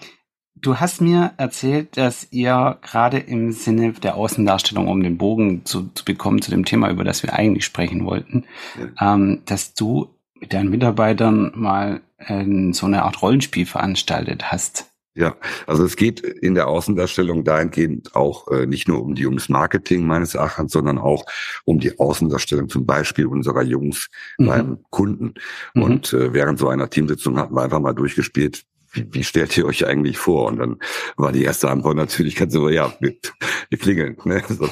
du 0.57 0.81
hast 0.81 1.01
mir 1.01 1.33
erzählt, 1.37 1.97
dass 1.97 2.29
ihr 2.31 2.79
gerade 2.83 3.19
im 3.19 3.53
Sinne 3.53 3.93
der 3.93 4.17
Außendarstellung, 4.17 4.89
um 4.89 5.03
den 5.03 5.19
Bogen 5.19 5.65
zu, 5.65 5.89
zu 5.95 6.05
bekommen 6.05 6.43
zu 6.43 6.51
dem 6.51 6.65
Thema, 6.65 6.91
über 6.91 7.05
das 7.05 7.23
wir 7.23 7.35
eigentlich 7.35 7.65
sprechen 7.65 8.05
wollten, 8.05 8.45
ja. 8.79 9.15
ähm, 9.15 9.43
dass 9.47 9.75
du 9.75 10.09
mit 10.41 10.53
deinen 10.53 10.71
Mitarbeitern 10.71 11.53
mal 11.55 12.01
äh, 12.19 12.45
so 12.73 12.87
eine 12.87 13.03
Art 13.03 13.23
Rollenspiel 13.23 13.67
veranstaltet 13.67 14.51
hast. 14.51 14.87
Ja, 15.19 15.35
also 15.67 15.85
es 15.85 15.97
geht 15.97 16.21
in 16.21 16.55
der 16.55 16.69
Außendarstellung 16.69 17.43
dahingehend 17.43 18.15
auch 18.15 18.47
äh, 18.53 18.67
nicht 18.67 18.87
nur 18.87 19.03
um 19.03 19.17
die 19.17 19.27
ums 19.27 19.49
Marketing 19.49 20.07
meines 20.07 20.37
Erachtens, 20.37 20.71
sondern 20.71 20.97
auch 20.97 21.25
um 21.65 21.81
die 21.81 21.99
Außendarstellung 21.99 22.69
zum 22.69 22.87
Beispiel 22.87 23.27
unserer 23.27 23.63
Jungs 23.63 24.11
mhm. 24.39 24.47
beim 24.47 24.79
Kunden. 24.91 25.35
Mhm. 25.75 25.83
Und 25.83 26.13
äh, 26.13 26.33
während 26.33 26.61
so 26.61 26.69
einer 26.69 26.89
Teamsitzung 26.89 27.37
hatten 27.37 27.53
wir 27.53 27.63
einfach 27.63 27.81
mal 27.81 27.95
durchgespielt, 27.95 28.63
wie, 28.99 29.07
wie 29.13 29.25
stellt 29.25 29.57
ihr 29.57 29.67
euch 29.67 29.87
eigentlich 29.87 30.19
vor? 30.19 30.47
Und 30.47 30.59
dann 30.59 30.77
war 31.17 31.33
die 31.33 31.45
erste 31.45 31.71
Antwort 31.71 31.97
natürlich 31.97 32.37
ganz 32.37 32.53
so, 32.53 32.69
ja, 32.69 32.93
mit, 33.01 33.33
wir 33.71 33.79
klingeln. 33.79 34.17
Ne? 34.25 34.43
So, 34.59 34.67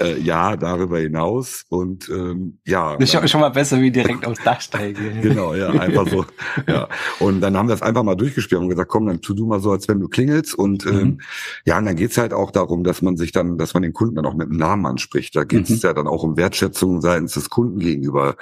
äh, 0.00 0.20
ja, 0.20 0.56
darüber 0.56 0.98
hinaus 0.98 1.64
und 1.70 2.08
ähm, 2.08 2.58
ja. 2.66 2.96
Das 2.96 3.08
ist 3.08 3.12
schon, 3.12 3.26
schon 3.26 3.40
mal 3.40 3.48
besser 3.48 3.80
wie 3.80 3.90
direkt 3.90 4.24
aufs 4.26 4.42
Dach 4.44 4.60
steigen. 4.60 5.20
genau, 5.22 5.54
ja, 5.54 5.70
einfach 5.70 6.06
so. 6.06 6.24
ja. 6.68 6.88
Und 7.18 7.40
dann 7.40 7.56
haben 7.56 7.68
wir 7.68 7.74
das 7.74 7.82
einfach 7.82 8.02
mal 8.02 8.14
durchgespielt 8.14 8.60
und 8.60 8.68
gesagt, 8.68 8.90
komm, 8.90 9.06
dann 9.06 9.20
tu 9.20 9.34
du 9.34 9.46
mal 9.46 9.60
so, 9.60 9.72
als 9.72 9.88
wenn 9.88 9.98
du 9.98 10.08
klingelst. 10.08 10.54
Und 10.54 10.86
ähm, 10.86 10.92
mhm. 10.92 11.20
ja, 11.64 11.78
und 11.78 11.86
dann 11.86 11.96
geht's 11.96 12.18
halt 12.18 12.32
auch 12.32 12.50
darum, 12.50 12.84
dass 12.84 13.02
man 13.02 13.16
sich 13.16 13.32
dann, 13.32 13.58
dass 13.58 13.74
man 13.74 13.82
den 13.82 13.92
Kunden 13.92 14.16
dann 14.16 14.26
auch 14.26 14.34
mit 14.34 14.48
dem 14.48 14.56
Namen 14.56 14.86
anspricht. 14.86 15.34
Da 15.34 15.44
geht's 15.44 15.70
mhm. 15.70 15.80
ja 15.82 15.92
dann 15.92 16.06
auch 16.06 16.22
um 16.22 16.36
Wertschätzung 16.36 17.00
seitens 17.00 17.34
des 17.34 17.50
Kunden 17.50 17.78
gegenüber. 17.78 18.36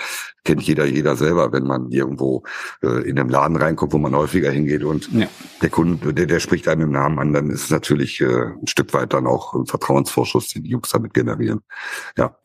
Kennt 0.44 0.62
jeder, 0.62 0.84
jeder 0.84 1.16
selber, 1.16 1.52
wenn 1.52 1.64
man 1.64 1.90
irgendwo 1.90 2.42
äh, 2.82 3.08
in 3.08 3.18
einem 3.18 3.28
Laden 3.28 3.56
reinkommt, 3.56 3.92
wo 3.92 3.98
man 3.98 4.14
häufiger 4.14 4.50
hingeht 4.50 4.84
und 4.90 5.10
ja. 5.12 5.28
der 5.62 5.70
Kunde, 5.70 6.12
der, 6.12 6.26
der 6.26 6.40
spricht 6.40 6.68
einem 6.68 6.82
im 6.82 6.90
Namen 6.90 7.18
an, 7.18 7.32
dann 7.32 7.50
ist 7.50 7.64
es 7.64 7.70
natürlich 7.70 8.20
äh, 8.20 8.26
ein 8.26 8.66
Stück 8.66 8.92
weit 8.92 9.12
dann 9.12 9.26
auch 9.26 9.54
ein 9.54 9.66
Vertrauensvorschuss, 9.66 10.48
den 10.48 10.64
die 10.64 10.70
Jungs 10.70 10.90
damit 10.90 11.14
generieren. 11.14 11.60
Ja. 12.18 12.36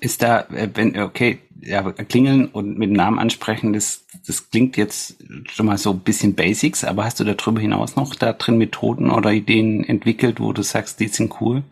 Ist 0.00 0.22
da, 0.22 0.42
äh, 0.50 0.68
wenn, 0.74 0.98
okay, 1.00 1.40
ja, 1.60 1.90
klingeln 1.92 2.46
und 2.46 2.78
mit 2.78 2.90
dem 2.90 2.96
Namen 2.96 3.18
ansprechen, 3.18 3.72
das, 3.72 4.04
das 4.26 4.50
klingt 4.50 4.76
jetzt 4.76 5.16
schon 5.50 5.66
mal 5.66 5.78
so 5.78 5.90
ein 5.90 6.00
bisschen 6.00 6.34
Basics, 6.34 6.84
aber 6.84 7.04
hast 7.04 7.18
du 7.18 7.24
darüber 7.24 7.60
hinaus 7.60 7.96
noch 7.96 8.14
da 8.14 8.32
drin 8.32 8.58
Methoden 8.58 9.10
oder 9.10 9.32
Ideen 9.32 9.82
entwickelt, 9.84 10.38
wo 10.38 10.52
du 10.52 10.62
sagst, 10.62 11.00
die 11.00 11.08
sind 11.08 11.40
cool? 11.40 11.64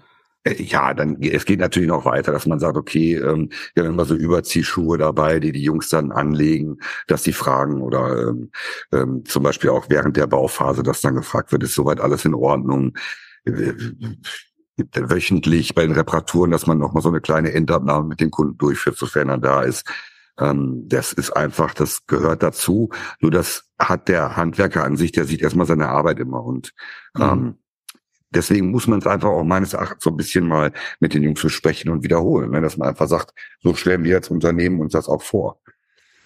Äh, 0.44 0.62
ja, 0.62 0.94
dann 0.94 1.20
es 1.20 1.44
geht 1.44 1.60
natürlich 1.60 1.88
noch 1.88 2.04
weiter, 2.04 2.32
dass 2.32 2.46
man 2.46 2.60
sagt, 2.60 2.76
okay, 2.76 3.16
ähm, 3.16 3.50
wir 3.74 3.84
haben 3.84 3.94
immer 3.94 4.04
so 4.04 4.14
Überziehschuhe 4.14 4.98
dabei, 4.98 5.40
die 5.40 5.52
die 5.52 5.62
Jungs 5.62 5.88
dann 5.88 6.12
anlegen, 6.12 6.78
dass 7.06 7.24
sie 7.24 7.32
fragen 7.32 7.82
oder 7.82 8.28
ähm, 8.28 8.50
ähm, 8.92 9.24
zum 9.24 9.42
Beispiel 9.42 9.70
auch 9.70 9.86
während 9.88 10.16
der 10.16 10.26
Bauphase, 10.26 10.82
dass 10.82 11.00
dann 11.00 11.16
gefragt 11.16 11.50
wird, 11.52 11.62
ist 11.62 11.74
soweit 11.74 12.00
alles 12.00 12.24
in 12.24 12.34
Ordnung? 12.34 12.94
Wöchentlich 14.76 15.74
bei 15.74 15.82
den 15.82 15.92
Reparaturen, 15.92 16.50
dass 16.50 16.66
man 16.66 16.78
noch 16.78 16.92
mal 16.94 17.00
so 17.00 17.08
eine 17.08 17.20
kleine 17.20 17.52
Endabnahme 17.52 18.08
mit 18.08 18.20
den 18.20 18.30
Kunden 18.30 18.58
durchführt, 18.58 18.96
sofern 18.96 19.28
er 19.28 19.38
da 19.38 19.62
ist. 19.62 19.86
Ähm, 20.38 20.84
das 20.88 21.12
ist 21.12 21.30
einfach, 21.30 21.74
das 21.74 22.06
gehört 22.06 22.42
dazu. 22.42 22.90
Nur 23.20 23.30
das 23.30 23.70
hat 23.78 24.08
der 24.08 24.36
Handwerker 24.36 24.84
an 24.84 24.96
sich, 24.96 25.12
der 25.12 25.26
sieht 25.26 25.42
erstmal 25.42 25.66
seine 25.66 25.88
Arbeit 25.88 26.18
immer 26.18 26.44
und 26.44 26.72
mhm. 27.14 27.22
ähm, 27.22 27.58
deswegen 28.34 28.70
muss 28.70 28.86
man 28.86 28.98
es 28.98 29.06
einfach 29.06 29.28
auch 29.28 29.44
meines 29.44 29.72
Erachtens 29.72 30.04
so 30.04 30.10
ein 30.10 30.16
bisschen 30.16 30.46
mal 30.46 30.72
mit 31.00 31.14
den 31.14 31.22
Jungs 31.22 31.40
besprechen 31.40 31.90
und 31.90 32.02
wiederholen, 32.02 32.50
ne? 32.50 32.60
dass 32.60 32.76
man 32.76 32.88
einfach 32.88 33.08
sagt, 33.08 33.32
so 33.60 33.74
stellen 33.74 34.04
wir 34.04 34.16
als 34.16 34.30
Unternehmen 34.30 34.80
uns 34.80 34.92
das 34.92 35.08
auch 35.08 35.22
vor. 35.22 35.60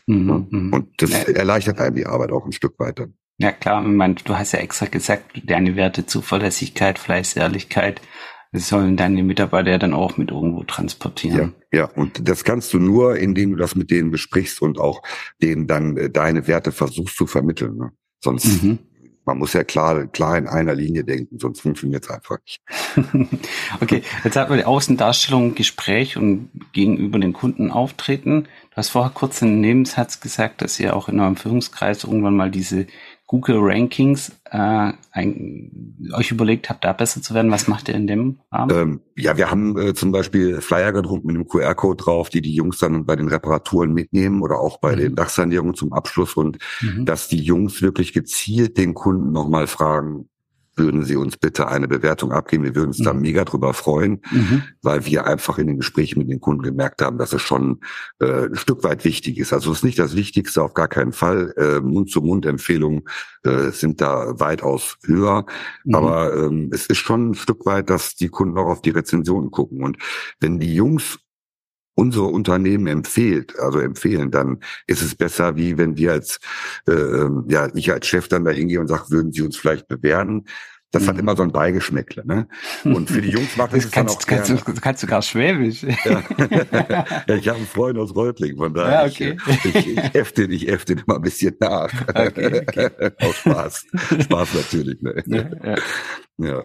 Mhm, 0.06 0.46
mhm. 0.50 0.72
und 0.72 1.02
das 1.02 1.10
ja. 1.10 1.34
erleichtert 1.34 1.78
einem 1.78 1.96
die 1.96 2.06
Arbeit 2.06 2.32
auch 2.32 2.46
ein 2.46 2.52
Stück 2.52 2.78
weiter. 2.78 3.08
Ja 3.36 3.52
klar, 3.52 3.82
meine, 3.82 4.14
du 4.14 4.36
hast 4.36 4.52
ja 4.52 4.58
extra 4.58 4.86
gesagt, 4.86 5.42
deine 5.44 5.76
Werte 5.76 6.06
Zuverlässigkeit, 6.06 6.98
Fleiß, 6.98 7.36
Ehrlichkeit, 7.36 8.00
das 8.52 8.68
sollen 8.68 8.96
deine 8.96 9.22
Mitarbeiter 9.22 9.70
ja 9.70 9.78
dann 9.78 9.92
auch 9.92 10.16
mit 10.16 10.30
irgendwo 10.30 10.64
transportieren. 10.64 11.54
Ja, 11.70 11.80
ja, 11.80 11.84
und 11.84 12.26
das 12.28 12.44
kannst 12.44 12.72
du 12.72 12.78
nur, 12.78 13.16
indem 13.16 13.50
du 13.50 13.56
das 13.56 13.74
mit 13.74 13.90
denen 13.90 14.10
besprichst 14.10 14.62
und 14.62 14.78
auch 14.80 15.02
denen 15.42 15.66
dann 15.66 15.96
äh, 15.96 16.10
deine 16.10 16.46
Werte 16.46 16.72
versuchst 16.72 17.16
zu 17.16 17.26
vermitteln. 17.26 17.76
Ne? 17.76 17.92
Sonst, 18.24 18.62
mhm. 18.62 18.78
Man 19.28 19.36
muss 19.36 19.52
ja 19.52 19.62
klar, 19.62 20.06
klar 20.06 20.38
in 20.38 20.48
einer 20.48 20.74
Linie 20.74 21.04
denken, 21.04 21.38
sonst 21.38 21.60
funktioniert 21.60 22.04
es 22.04 22.10
einfach 22.10 22.38
nicht. 22.46 22.62
okay, 23.82 24.02
jetzt 24.24 24.36
hatten 24.36 24.50
wir 24.50 24.56
die 24.56 24.64
Außendarstellung, 24.64 25.54
Gespräch 25.54 26.16
und 26.16 26.48
gegenüber 26.72 27.18
den 27.18 27.34
Kunden 27.34 27.70
auftreten. 27.70 28.44
Du 28.70 28.76
hast 28.76 28.88
vorher 28.88 29.12
kurz 29.12 29.42
einen 29.42 29.60
Nebensatz 29.60 30.20
gesagt, 30.20 30.62
dass 30.62 30.80
ihr 30.80 30.96
auch 30.96 31.10
in 31.10 31.20
eurem 31.20 31.36
Führungskreis 31.36 32.04
irgendwann 32.04 32.36
mal 32.36 32.50
diese 32.50 32.86
Google 33.28 33.58
Rankings 33.60 34.32
äh, 34.46 34.92
ein, 35.12 35.94
euch 36.14 36.30
überlegt 36.30 36.70
habt, 36.70 36.82
da 36.82 36.94
besser 36.94 37.20
zu 37.20 37.34
werden? 37.34 37.50
Was 37.50 37.68
macht 37.68 37.88
ihr 37.88 37.94
in 37.94 38.06
dem 38.06 38.38
Rahmen? 38.50 38.74
Ähm, 38.74 39.00
ja, 39.16 39.36
wir 39.36 39.50
haben 39.50 39.78
äh, 39.78 39.92
zum 39.92 40.12
Beispiel 40.12 40.62
Flyer 40.62 40.92
gedruckt 40.92 41.26
mit 41.26 41.36
einem 41.36 41.46
QR-Code 41.46 42.02
drauf, 42.02 42.30
die 42.30 42.40
die 42.40 42.54
Jungs 42.54 42.78
dann 42.78 43.04
bei 43.04 43.16
den 43.16 43.28
Reparaturen 43.28 43.92
mitnehmen 43.92 44.40
oder 44.40 44.58
auch 44.58 44.78
bei 44.80 44.96
mhm. 44.96 45.00
den 45.00 45.14
Dachsanierungen 45.14 45.74
zum 45.74 45.92
Abschluss 45.92 46.34
und 46.34 46.56
mhm. 46.80 47.04
dass 47.04 47.28
die 47.28 47.42
Jungs 47.42 47.82
wirklich 47.82 48.14
gezielt 48.14 48.78
den 48.78 48.94
Kunden 48.94 49.30
nochmal 49.30 49.66
fragen, 49.66 50.30
würden 50.78 51.04
Sie 51.04 51.16
uns 51.16 51.36
bitte 51.36 51.68
eine 51.68 51.88
Bewertung 51.88 52.32
abgeben. 52.32 52.64
Wir 52.64 52.74
würden 52.74 52.88
uns 52.88 52.98
mhm. 52.98 53.04
da 53.04 53.12
mega 53.12 53.44
drüber 53.44 53.74
freuen, 53.74 54.22
mhm. 54.30 54.62
weil 54.82 55.06
wir 55.06 55.26
einfach 55.26 55.58
in 55.58 55.66
den 55.66 55.76
Gesprächen 55.78 56.18
mit 56.18 56.30
den 56.30 56.40
Kunden 56.40 56.62
gemerkt 56.62 57.02
haben, 57.02 57.18
dass 57.18 57.32
es 57.32 57.42
schon 57.42 57.80
äh, 58.20 58.46
ein 58.46 58.56
Stück 58.56 58.84
weit 58.84 59.04
wichtig 59.04 59.38
ist. 59.38 59.52
Also 59.52 59.70
es 59.72 59.78
ist 59.78 59.84
nicht 59.84 59.98
das 59.98 60.16
Wichtigste, 60.16 60.62
auf 60.62 60.74
gar 60.74 60.88
keinen 60.88 61.12
Fall. 61.12 61.52
Äh, 61.56 61.80
Mund-zu-Mund-Empfehlungen 61.80 63.02
äh, 63.44 63.70
sind 63.70 64.00
da 64.00 64.38
weitaus 64.40 64.98
höher. 65.04 65.46
Mhm. 65.84 65.94
Aber 65.94 66.36
ähm, 66.36 66.70
es 66.72 66.86
ist 66.86 66.98
schon 66.98 67.30
ein 67.30 67.34
Stück 67.34 67.66
weit, 67.66 67.90
dass 67.90 68.14
die 68.14 68.28
Kunden 68.28 68.58
auch 68.58 68.68
auf 68.68 68.82
die 68.82 68.90
Rezensionen 68.90 69.50
gucken. 69.50 69.82
Und 69.82 69.98
wenn 70.40 70.58
die 70.58 70.74
Jungs 70.74 71.18
unsere 71.98 72.26
Unternehmen 72.26 72.86
empfiehlt, 72.86 73.58
also 73.58 73.80
empfehlen, 73.80 74.30
dann 74.30 74.60
ist 74.86 75.02
es 75.02 75.16
besser, 75.16 75.56
wie 75.56 75.76
wenn 75.78 75.96
wir 75.96 76.12
als, 76.12 76.38
äh, 76.86 76.92
ähm, 76.92 77.44
ja, 77.48 77.68
ich 77.74 77.90
als 77.90 78.06
Chef 78.06 78.28
dann 78.28 78.44
da 78.44 78.52
hingehe 78.52 78.78
und 78.78 78.86
sage, 78.86 79.10
würden 79.10 79.32
Sie 79.32 79.42
uns 79.42 79.56
vielleicht 79.56 79.88
bewerten? 79.88 80.44
Das 80.92 81.02
mhm. 81.02 81.08
hat 81.08 81.18
immer 81.18 81.36
so 81.36 81.42
ein 81.42 81.50
Beigeschmäckle, 81.50 82.24
ne? 82.24 82.46
Und 82.84 83.10
für 83.10 83.20
die 83.20 83.30
Jungs 83.30 83.56
macht 83.56 83.72
das, 83.74 83.82
das 83.82 83.90
kannst, 83.90 84.14
dann 84.14 84.22
auch 84.22 84.46
kannst, 84.46 84.68
du, 84.68 84.80
kannst 84.80 85.02
du 85.02 85.06
gar 85.08 85.22
Schwäbisch. 85.22 85.82
Ja. 86.04 87.04
ja, 87.26 87.34
ich 87.34 87.48
habe 87.48 87.58
einen 87.58 87.66
Freund 87.66 87.98
aus 87.98 88.14
Reutling, 88.14 88.56
von 88.56 88.72
daher 88.72 89.06
ja, 89.06 89.06
okay. 89.06 89.36
ich, 89.48 89.74
ich, 89.74 89.86
ich 89.88 90.14
äfte 90.14 90.42
den, 90.42 90.52
ich 90.52 90.68
äfte 90.68 90.94
den 90.94 91.04
mal 91.06 91.16
ein 91.16 91.22
bisschen 91.22 91.56
nach. 91.58 91.92
Okay, 92.08 92.62
okay. 92.62 92.90
Aus 93.18 93.36
Spaß. 93.38 93.86
Spaß 94.22 94.54
natürlich, 94.54 95.02
ne? 95.02 95.22
Ja. 95.26 95.50
ja. 95.64 95.76
ja. 96.38 96.64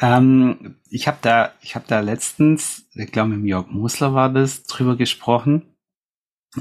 Ähm, 0.00 0.76
ich 0.88 1.06
habe 1.06 1.18
da, 1.20 1.52
ich 1.60 1.74
habe 1.74 1.84
da 1.88 2.00
letztens, 2.00 2.88
ich 2.94 3.12
glaube 3.12 3.30
mit 3.30 3.46
Jörg 3.48 3.68
Musler 3.68 4.14
war 4.14 4.32
das, 4.32 4.64
drüber 4.64 4.96
gesprochen, 4.96 5.76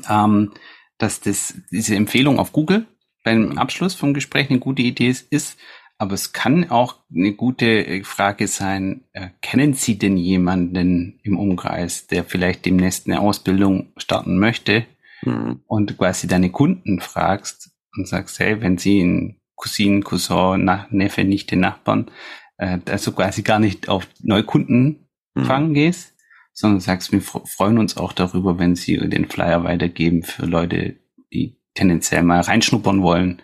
ähm, 0.10 0.54
dass 0.98 1.22
das 1.22 1.56
diese 1.72 1.96
Empfehlung 1.96 2.40
auf 2.40 2.52
Google 2.52 2.86
beim 3.24 3.58
Abschluss 3.58 3.96
vom 3.96 4.14
Gespräch 4.14 4.50
eine 4.50 4.60
gute 4.60 4.82
Idee 4.82 5.10
ist, 5.10 5.32
ist 5.32 5.58
aber 5.98 6.16
es 6.16 6.34
kann 6.34 6.70
auch 6.70 6.96
eine 7.16 7.34
gute 7.34 7.86
äh, 7.86 8.04
Frage 8.04 8.48
sein, 8.48 9.06
äh, 9.14 9.30
kennen 9.42 9.74
Sie 9.74 9.98
denn 9.98 10.18
jemanden 10.18 11.20
im 11.24 11.38
Umkreis, 11.38 12.08
der 12.08 12.26
vielleicht 12.26 12.66
demnächst 12.66 13.08
eine 13.08 13.22
Ausbildung 13.22 13.94
starten 13.98 14.38
möchte 14.38 14.86
mhm. 15.22 15.62
und 15.66 15.98
quasi 15.98 16.28
deine 16.28 16.50
Kunden 16.50 17.00
fragst 17.00 17.72
und 17.96 18.08
sagst, 18.08 18.40
hey, 18.40 18.60
wenn 18.62 18.78
Sie 18.78 19.02
einen 19.02 19.42
Cousinen, 19.56 20.04
Cousin, 20.04 20.66
Nach 20.66 20.92
Neffe, 20.92 21.24
Nichte, 21.24 21.56
Nachbarn 21.56 22.12
äh, 22.58 22.80
also 22.90 23.12
quasi 23.12 23.42
gar 23.42 23.60
nicht 23.60 23.90
auf 23.90 24.08
Neukunden 24.22 25.08
mhm. 25.36 25.46
fangen 25.46 25.74
gehst, 25.74 26.14
sondern 26.54 26.80
sagst, 26.80 27.12
wir 27.12 27.22
freuen 27.22 27.78
uns 27.78 27.98
auch 27.98 28.14
darüber, 28.14 28.60
wenn 28.60 28.76
sie 28.76 28.98
den 28.98 29.30
Flyer 29.30 29.64
weitergeben 29.64 30.24
für 30.24 30.46
Leute, 30.46 30.96
die 31.32 31.58
tendenziell 31.74 32.24
mal 32.24 32.42
reinschnuppern 32.42 33.02
wollen. 33.02 33.42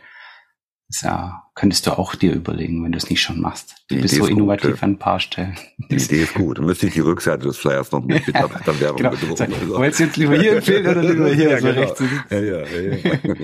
Das 0.87 1.01
ja, 1.01 1.43
könntest 1.53 1.85
du 1.85 1.91
auch 1.91 2.15
dir 2.15 2.33
überlegen, 2.33 2.83
wenn 2.83 2.91
du 2.91 2.97
es 2.97 3.09
nicht 3.09 3.21
schon 3.21 3.39
machst. 3.39 3.75
Du 3.89 3.95
die 3.95 4.01
bist 4.01 4.15
Idee 4.15 4.23
so 4.23 4.27
innovativ 4.27 4.71
gut, 4.71 4.83
an 4.83 4.91
ein 4.91 4.97
paar 4.97 5.19
Stellen. 5.19 5.55
Die 5.77 5.95
Idee 5.95 6.23
ist 6.23 6.33
gut. 6.33 6.57
Dann 6.57 6.65
müsste 6.65 6.87
ich 6.87 6.93
die 6.93 7.01
Rückseite 7.01 7.45
des 7.45 7.57
Flyers 7.57 7.91
noch 7.91 8.03
mit 8.03 8.25
Mitarbeiterwerbung 8.27 8.97
genau. 8.97 9.11
bedrucken. 9.11 9.53
Also. 9.53 9.75
Wolltest 9.75 9.99
du 9.99 10.03
jetzt 10.05 10.17
lieber 10.17 10.35
hier 10.35 10.53
empfehlen 10.53 10.87
oder 10.87 11.03
lieber 11.03 11.29
hier? 11.33 11.49
ja, 11.51 11.59
genau. 11.59 11.95
ja, 12.31 12.39
ja, 12.39 12.65
ja, 12.65 12.95
ja. 12.95 13.35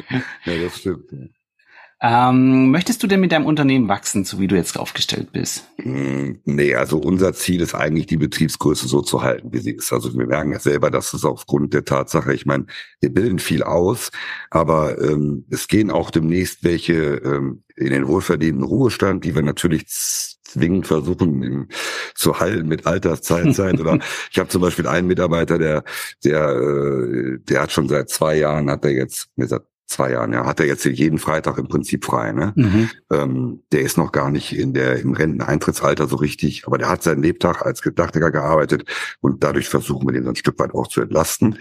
ja, 0.46 0.64
das 0.64 0.80
stimmt. 0.80 1.04
Ähm, 2.02 2.72
möchtest 2.72 3.02
du 3.02 3.08
denn 3.08 3.22
mit 3.22 3.32
deinem 3.32 3.46
Unternehmen 3.46 3.88
wachsen, 3.88 4.26
so 4.26 4.40
wie 4.40 4.48
du 4.48 4.56
jetzt 4.56 4.78
aufgestellt 4.78 5.32
bist? 5.32 5.64
Hm, 5.78 6.42
nee, 6.44 6.76
also 6.76 6.98
unser 6.98 7.34
Ziel 7.34 7.62
ist 7.62 7.74
eigentlich, 7.74 8.06
die 8.06 8.18
Betriebsgröße 8.18 8.88
so 8.88 9.02
zu 9.02 9.24
halten, 9.24 9.54
wie 9.54 9.60
sie 9.60 9.72
ist. 9.72 9.94
Also 9.94 10.14
wir 10.18 10.28
merken 10.28 10.52
ja 10.52 10.60
selber, 10.60 10.92
dass 10.92 11.14
es 11.14 11.24
aufgrund 11.24 11.74
der 11.74 11.86
Tatsache, 11.86 12.34
ich 12.34 12.46
meine, 12.46 12.66
wir 13.00 13.14
bilden 13.14 13.40
viel 13.40 13.64
aus, 13.64 14.12
aber 14.50 15.02
ähm, 15.02 15.46
es 15.50 15.68
gehen 15.68 15.90
auch 15.90 16.12
demnächst 16.12 16.64
welche 16.66 16.94
ähm, 16.94 17.64
in 17.78 17.92
den 17.92 18.08
wohlverdienten 18.08 18.64
Ruhestand, 18.64 19.24
die 19.24 19.34
wir 19.34 19.42
natürlich 19.42 19.88
zwingend 19.88 20.88
versuchen 20.88 21.44
in, 21.44 21.68
zu 22.14 22.40
halten 22.40 22.68
mit 22.68 22.86
Altersteilzeit. 22.86 23.80
Oder 23.80 24.00
ich 24.32 24.40
habe 24.40 24.50
zum 24.50 24.62
Beispiel 24.62 24.88
einen 24.88 25.08
Mitarbeiter, 25.08 25.58
der, 25.58 25.84
der, 26.24 26.50
äh, 26.50 27.40
der 27.40 27.62
hat 27.62 27.72
schon 27.72 27.88
seit 27.88 28.10
zwei 28.10 28.38
Jahren, 28.38 28.70
hat 28.70 28.84
er 28.84 28.92
jetzt, 28.92 29.30
mir 29.38 29.48
sagt, 29.48 29.66
zwei 29.88 30.12
Jahren, 30.12 30.34
ja, 30.34 30.46
hat 30.46 30.60
er 30.60 30.66
jetzt 30.66 30.86
jeden 30.86 31.20
Freitag 31.20 31.58
im 31.58 31.68
Prinzip 31.68 32.06
frei. 32.06 32.32
Ne? 32.32 32.54
Mhm. 32.56 32.90
Ähm, 33.12 33.64
der 33.72 33.82
ist 33.82 33.98
noch 33.98 34.12
gar 34.12 34.32
nicht 34.32 34.56
in 34.58 34.74
der 34.74 35.00
im 35.00 35.14
Renteneintrittsalter 35.14 36.08
so 36.08 36.16
richtig, 36.16 36.66
aber 36.66 36.78
der 36.78 36.90
hat 36.90 37.04
seinen 37.04 37.24
Lebtag 37.24 37.66
als 37.66 37.82
Dachdecker 37.82 38.32
gearbeitet 38.32 38.86
und 39.22 39.44
dadurch 39.44 39.70
versuchen 39.70 40.08
wir 40.08 40.14
den 40.14 40.24
so 40.24 40.30
ein 40.30 40.36
Stück 40.36 40.60
weit 40.60 40.74
auch 40.74 40.88
zu 40.88 41.02
entlasten. 41.02 41.60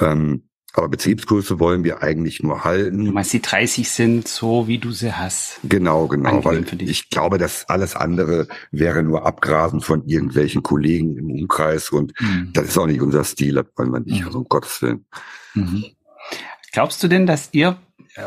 Ähm, 0.00 0.44
aber 0.76 0.88
Betriebsgröße 0.88 1.60
wollen 1.60 1.84
wir 1.84 2.02
eigentlich 2.02 2.42
nur 2.42 2.64
halten. 2.64 3.04
Du 3.04 3.12
meinst, 3.12 3.32
die 3.32 3.40
30 3.40 3.88
sind 3.88 4.26
so, 4.26 4.66
wie 4.66 4.78
du 4.78 4.90
sie 4.90 5.12
hast. 5.12 5.60
Genau, 5.62 6.08
genau, 6.08 6.44
weil 6.44 6.64
ich 6.82 7.10
glaube, 7.10 7.38
dass 7.38 7.68
alles 7.68 7.94
andere 7.94 8.48
wäre 8.72 9.04
nur 9.04 9.24
Abgrasen 9.24 9.80
von 9.80 10.04
irgendwelchen 10.04 10.64
Kollegen 10.64 11.16
im 11.16 11.30
Umkreis 11.30 11.90
und 11.90 12.12
mhm. 12.20 12.50
das 12.52 12.66
ist 12.66 12.78
auch 12.78 12.86
nicht 12.86 13.00
unser 13.00 13.22
Stil, 13.22 13.54
das 13.54 13.66
wollen 13.76 13.92
wir 13.92 14.00
nicht, 14.00 14.22
mhm. 14.22 14.26
also 14.26 14.38
um 14.38 14.44
Gottes 14.48 14.82
Willen. 14.82 15.06
Mhm. 15.54 15.84
Glaubst 16.74 17.04
du 17.04 17.06
denn, 17.06 17.24
dass 17.24 17.50
ihr 17.52 17.78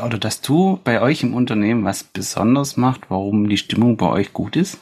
oder 0.05 0.17
dass 0.17 0.39
du 0.39 0.79
bei 0.85 1.01
euch 1.01 1.21
im 1.21 1.33
Unternehmen 1.33 1.83
was 1.83 2.05
besonders 2.05 2.77
macht, 2.77 3.09
warum 3.09 3.49
die 3.49 3.57
Stimmung 3.57 3.97
bei 3.97 4.07
euch 4.07 4.31
gut 4.31 4.55
ist? 4.55 4.79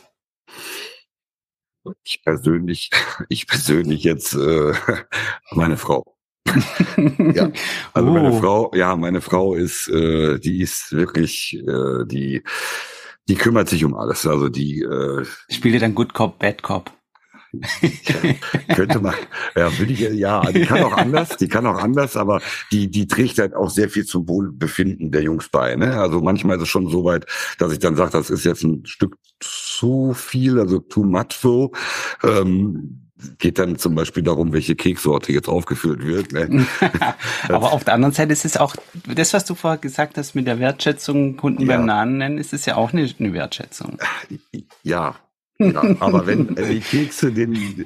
Ich 2.04 2.22
persönlich, 2.24 2.92
ich 3.30 3.48
persönlich 3.48 4.04
jetzt 4.04 4.36
äh, 4.36 4.74
meine 5.52 5.78
Frau. 5.78 6.04
ja, 7.34 7.50
also 7.94 8.10
oh. 8.10 8.14
meine 8.14 8.34
Frau, 8.40 8.72
ja, 8.76 8.96
meine 8.96 9.22
Frau 9.22 9.56
ist, 9.56 9.88
äh, 9.88 10.38
die 10.38 10.62
ist 10.62 10.92
wirklich, 10.92 11.56
äh, 11.56 12.06
die, 12.06 12.44
die 13.28 13.36
kümmert 13.36 13.68
sich 13.68 13.84
um 13.84 13.96
alles. 13.96 14.28
Also 14.28 14.48
die 14.48 14.84
äh, 14.84 15.26
spielt 15.50 15.74
ihr 15.74 15.80
dann 15.80 15.96
Good 15.96 16.14
Cop, 16.14 16.38
Bad 16.38 16.62
Cop? 16.62 16.92
könnte 18.76 19.00
man, 19.00 19.14
ja, 19.56 19.78
würde 19.78 19.94
ich, 19.94 20.00
ja, 20.00 20.42
die 20.52 20.66
kann 20.66 20.84
auch 20.84 20.98
anders, 20.98 21.38
die 21.38 21.48
kann 21.48 21.66
auch 21.66 21.78
anders, 21.78 22.18
aber 22.18 22.42
die, 22.72 22.90
die 22.90 23.08
trägt 23.08 23.40
halt 23.40 23.56
auch 23.56 23.70
sehr 23.70 23.90
viel 23.90 24.06
zum 24.06 24.28
Wohlbefinden 24.28 25.12
der 25.12 25.24
Jungs 25.24 25.50
bei, 25.50 25.76
ne? 25.76 26.00
Also 26.00 26.22
manchmal 26.22 26.58
ist 26.58 26.64
es 26.64 26.70
schon 26.70 26.90
so 26.90 27.04
weit, 27.06 27.26
dass 27.58 27.72
ich 27.72 27.80
dann 27.80 27.96
sage, 27.96 28.12
das 28.12 28.30
ist 28.30 28.46
jetzt 28.46 28.64
ein 28.64 28.86
Stück 28.86 29.18
zu 29.40 30.14
viel, 30.14 30.60
also 30.60 30.80
too 30.80 31.04
much 31.04 31.34
so. 31.34 31.72
Ähm, 32.24 33.02
geht 33.40 33.60
dann 33.60 33.78
zum 33.78 33.96
Beispiel 33.96 34.24
darum, 34.24 34.54
welche 34.54 34.76
Keksorte 34.76 35.32
jetzt 35.32 35.48
aufgefüllt 35.48 36.06
wird. 36.06 36.32
Ne? 36.32 36.66
Aber 37.48 37.72
auf 37.72 37.84
der 37.84 37.94
anderen 37.94 38.14
Seite 38.14 38.34
ist 38.34 38.46
es 38.46 38.58
auch, 38.58 38.76
das, 39.08 39.34
was 39.34 39.46
du 39.46 39.56
vorher 39.56 39.78
gesagt 39.78 40.18
hast 40.18 40.36
mit 40.36 40.48
der 40.48 40.60
Wertschätzung, 40.60 41.38
Kunden 41.38 41.64
ja. 41.64 41.78
beim 41.78 41.86
Namen 41.86 42.18
nennen, 42.18 42.38
ist 42.38 42.54
es 42.54 42.66
ja 42.66 42.76
auch 42.76 42.94
eine, 42.94 43.10
eine 43.18 43.34
Wertschätzung. 43.34 43.98
Ja, 44.84 45.16
Ja, 45.58 45.82
aber 46.02 46.28
wenn 46.28 46.58
äh, 46.58 46.74
die 46.74 46.80
Kekse 46.82 47.32
den, 47.32 47.54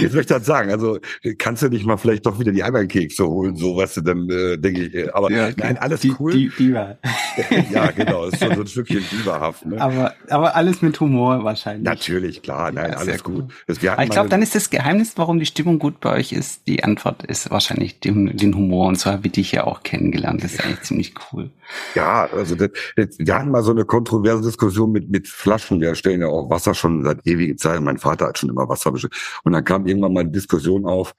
jetzt 0.00 0.14
möchte 0.14 0.20
ich 0.20 0.26
das 0.26 0.44
sagen, 0.44 0.70
also 0.70 0.98
kannst 1.38 1.62
du 1.62 1.70
nicht 1.70 1.86
mal 1.86 1.96
vielleicht 1.96 2.26
doch 2.26 2.38
wieder 2.38 2.52
die 2.52 2.62
anderen 2.62 2.86
Kekse 2.86 3.26
holen, 3.26 3.56
so 3.56 3.78
was 3.78 3.94
du 3.94 4.02
dann, 4.02 4.28
äh, 4.28 4.58
denke 4.58 4.82
ich, 4.82 4.94
äh, 4.94 5.08
aber 5.10 5.30
ja, 5.30 5.48
nein, 5.56 5.78
alles 5.78 6.00
die, 6.00 6.12
cool. 6.20 6.32
Die, 6.32 6.52
die 6.58 6.70
ja, 7.72 7.90
genau, 7.92 8.26
ist 8.26 8.38
schon 8.38 8.54
so 8.54 8.60
ein 8.60 8.66
Stückchen 8.66 9.02
Dieberhaft. 9.10 9.64
Ne? 9.64 9.80
Aber, 9.80 10.14
aber 10.28 10.54
alles 10.54 10.82
mit 10.82 11.00
Humor 11.00 11.44
wahrscheinlich. 11.44 11.84
Natürlich, 11.84 12.42
klar, 12.42 12.72
nein, 12.72 12.90
ja, 12.92 12.98
alles 12.98 13.24
gut. 13.24 13.44
Cool. 13.66 13.76
ich 14.02 14.10
glaube, 14.10 14.28
dann 14.28 14.42
ist 14.42 14.54
das 14.54 14.68
Geheimnis, 14.68 15.14
warum 15.16 15.38
die 15.38 15.46
Stimmung 15.46 15.78
gut 15.78 15.98
bei 16.00 16.12
euch 16.12 16.32
ist, 16.32 16.66
die 16.66 16.84
Antwort 16.84 17.22
ist 17.24 17.50
wahrscheinlich 17.50 18.00
den, 18.00 18.36
den 18.36 18.54
Humor 18.54 18.88
und 18.88 18.98
so 18.98 19.10
habe 19.10 19.28
ich 19.28 19.32
dich 19.32 19.52
ja 19.52 19.64
auch 19.64 19.82
kennengelernt, 19.82 20.44
das 20.44 20.52
ist 20.52 20.64
eigentlich 20.64 20.82
ziemlich 20.82 21.14
cool. 21.32 21.50
Ja, 21.94 22.28
also 22.30 22.54
das, 22.54 22.70
das, 22.96 23.18
wir 23.18 23.34
hatten 23.34 23.50
mal 23.50 23.62
so 23.62 23.70
eine 23.70 23.86
kontroverse 23.86 24.42
Diskussion 24.42 24.92
mit, 24.92 25.10
mit 25.10 25.26
Flaschen, 25.26 25.80
wir 25.80 25.94
stellen 26.02 26.20
ja 26.20 26.26
auch 26.26 26.50
Wasser 26.50 26.74
schon 26.74 27.04
seit 27.04 27.26
ewigen 27.26 27.56
Zeiten, 27.56 27.84
mein 27.84 27.98
Vater 27.98 28.26
hat 28.26 28.38
schon 28.38 28.50
immer 28.50 28.68
Wasser 28.68 28.90
bestellt. 28.92 29.14
Und 29.44 29.52
dann 29.52 29.64
kam 29.64 29.86
irgendwann 29.86 30.12
mal 30.12 30.20
eine 30.20 30.30
Diskussion 30.30 30.84
auf, 30.84 31.14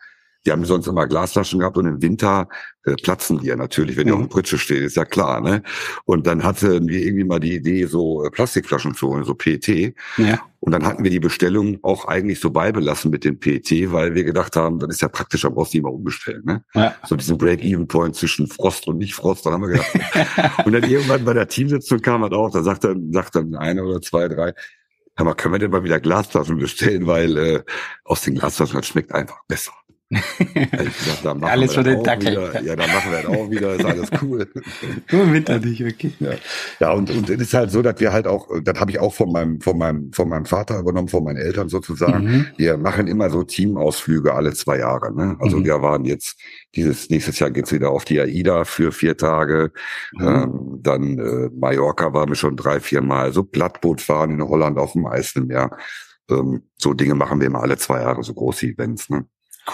die 0.45 0.51
haben 0.51 0.65
sonst 0.65 0.87
immer 0.87 1.07
Glasflaschen 1.07 1.59
gehabt 1.59 1.77
und 1.77 1.85
im 1.85 2.01
Winter 2.01 2.47
äh, 2.85 2.95
platzen 2.95 3.39
die 3.39 3.47
ja 3.47 3.55
natürlich, 3.55 3.95
wenn 3.95 4.07
die 4.07 4.11
mhm. 4.11 4.19
auf 4.19 4.27
dem 4.27 4.29
Pritsche 4.29 4.57
steht, 4.57 4.81
ist 4.81 4.97
ja 4.97 5.05
klar, 5.05 5.39
ne? 5.39 5.63
Und 6.05 6.27
dann 6.27 6.43
hatten 6.43 6.87
wir 6.87 7.01
irgendwie 7.01 7.23
mal 7.23 7.39
die 7.39 7.55
Idee, 7.55 7.85
so 7.85 8.25
äh, 8.25 8.29
Plastikflaschen 8.29 8.93
zu 8.93 9.07
holen, 9.07 9.23
so 9.23 9.35
PET. 9.35 9.95
Ja. 10.17 10.41
Und 10.59 10.71
dann 10.71 10.85
hatten 10.85 11.03
wir 11.03 11.11
die 11.11 11.19
Bestellung 11.19 11.79
auch 11.81 12.05
eigentlich 12.05 12.39
so 12.39 12.49
beibelassen 12.49 13.11
mit 13.11 13.23
dem 13.23 13.39
PET, 13.39 13.91
weil 13.91 14.15
wir 14.15 14.23
gedacht 14.23 14.55
haben, 14.55 14.79
das 14.79 14.89
ist 14.89 15.01
ja 15.01 15.07
praktisch, 15.07 15.41
da 15.41 15.49
brauchst 15.49 15.73
du 15.73 15.77
immer 15.77 15.93
umbestellen, 15.93 16.43
ne? 16.45 16.63
Ja. 16.73 16.95
So 17.05 17.15
diesen 17.15 17.37
Break-Even-Point 17.37 18.15
zwischen 18.15 18.47
Frost 18.47 18.87
und 18.87 18.97
nicht 18.97 19.15
Frost, 19.15 19.45
dann 19.45 19.53
haben 19.53 19.61
wir 19.61 19.69
gedacht. 19.69 20.65
und 20.65 20.73
dann 20.73 20.83
irgendwann 20.83 21.23
bei 21.23 21.33
der 21.33 21.47
Teamsitzung 21.47 21.99
kam 21.99 22.21
das 22.21 22.31
auch, 22.31 22.51
da 22.51 22.63
sagt 22.63 22.83
dann, 22.83 23.11
sagt 23.13 23.35
dann 23.35 23.55
eine 23.55 23.83
oder 23.83 24.01
zwei, 24.01 24.27
drei, 24.27 24.53
Hör 25.15 25.25
mal, 25.25 25.35
können 25.35 25.53
wir 25.53 25.59
denn 25.59 25.69
mal 25.69 25.83
wieder 25.83 25.99
Glasflaschen 25.99 26.57
bestellen, 26.57 27.05
weil 27.05 27.37
äh, 27.37 27.63
aus 28.03 28.21
den 28.21 28.33
Glasflaschen 28.33 28.77
das 28.77 28.87
schmeckt 28.87 29.11
einfach 29.11 29.43
besser. 29.47 29.71
Dachte, 30.13 31.39
da 31.39 31.47
alles 31.47 31.73
für 31.73 31.83
den 31.83 32.03
Dackel. 32.03 32.31
Wieder, 32.31 32.61
ja, 32.61 32.75
da 32.75 32.87
machen 32.87 33.11
wir 33.11 33.21
das 33.21 33.25
auch 33.25 33.49
wieder, 33.49 33.75
ist 33.75 33.85
alles 33.85 34.09
cool. 34.21 34.47
Nur 35.11 35.31
Winter 35.33 35.59
nicht, 35.59 35.83
okay. 35.83 36.11
Ja, 36.19 36.31
ja 36.79 36.91
und, 36.93 37.09
und 37.09 37.29
es 37.29 37.41
ist 37.41 37.53
halt 37.53 37.71
so, 37.71 37.81
dass 37.81 37.99
wir 37.99 38.13
halt 38.13 38.27
auch, 38.27 38.47
das 38.63 38.79
habe 38.79 38.91
ich 38.91 38.99
auch 38.99 39.13
von 39.13 39.31
meinem, 39.31 39.61
von 39.61 39.77
meinem, 39.77 40.11
von 40.13 40.29
meinem 40.29 40.45
Vater 40.45 40.79
übernommen, 40.79 41.07
von 41.07 41.23
meinen 41.23 41.37
Eltern 41.37 41.69
sozusagen. 41.69 42.25
Mhm. 42.25 42.45
Wir 42.57 42.77
machen 42.77 43.07
immer 43.07 43.29
so 43.29 43.43
Teamausflüge 43.43 44.33
alle 44.33 44.53
zwei 44.53 44.79
Jahre. 44.79 45.13
Ne? 45.13 45.35
Also 45.39 45.57
mhm. 45.57 45.65
wir 45.65 45.81
waren 45.81 46.05
jetzt, 46.05 46.39
dieses 46.75 47.09
nächstes 47.09 47.39
Jahr 47.39 47.51
geht's 47.51 47.71
wieder 47.71 47.91
auf 47.91 48.05
die 48.05 48.19
AIDA 48.19 48.65
für 48.65 48.91
vier 48.91 49.17
Tage. 49.17 49.71
Mhm. 50.13 50.27
Ähm, 50.27 50.79
dann 50.81 51.19
äh, 51.19 51.49
Mallorca 51.55 52.13
waren 52.13 52.29
wir 52.29 52.35
schon 52.35 52.55
drei, 52.55 52.79
vier 52.79 53.01
Mal. 53.01 53.33
So 53.33 53.43
Plattboot 53.43 54.01
fahren 54.01 54.31
in 54.31 54.47
Holland 54.47 54.77
auf 54.77 54.93
dem 54.93 55.05
Eiselmeer. 55.05 55.71
Ähm, 56.29 56.63
so 56.77 56.93
Dinge 56.93 57.15
machen 57.15 57.39
wir 57.39 57.47
immer 57.47 57.61
alle 57.61 57.77
zwei 57.77 58.01
Jahre, 58.01 58.23
so 58.23 58.33
große 58.33 58.67
Events. 58.67 59.09
Ne? 59.09 59.25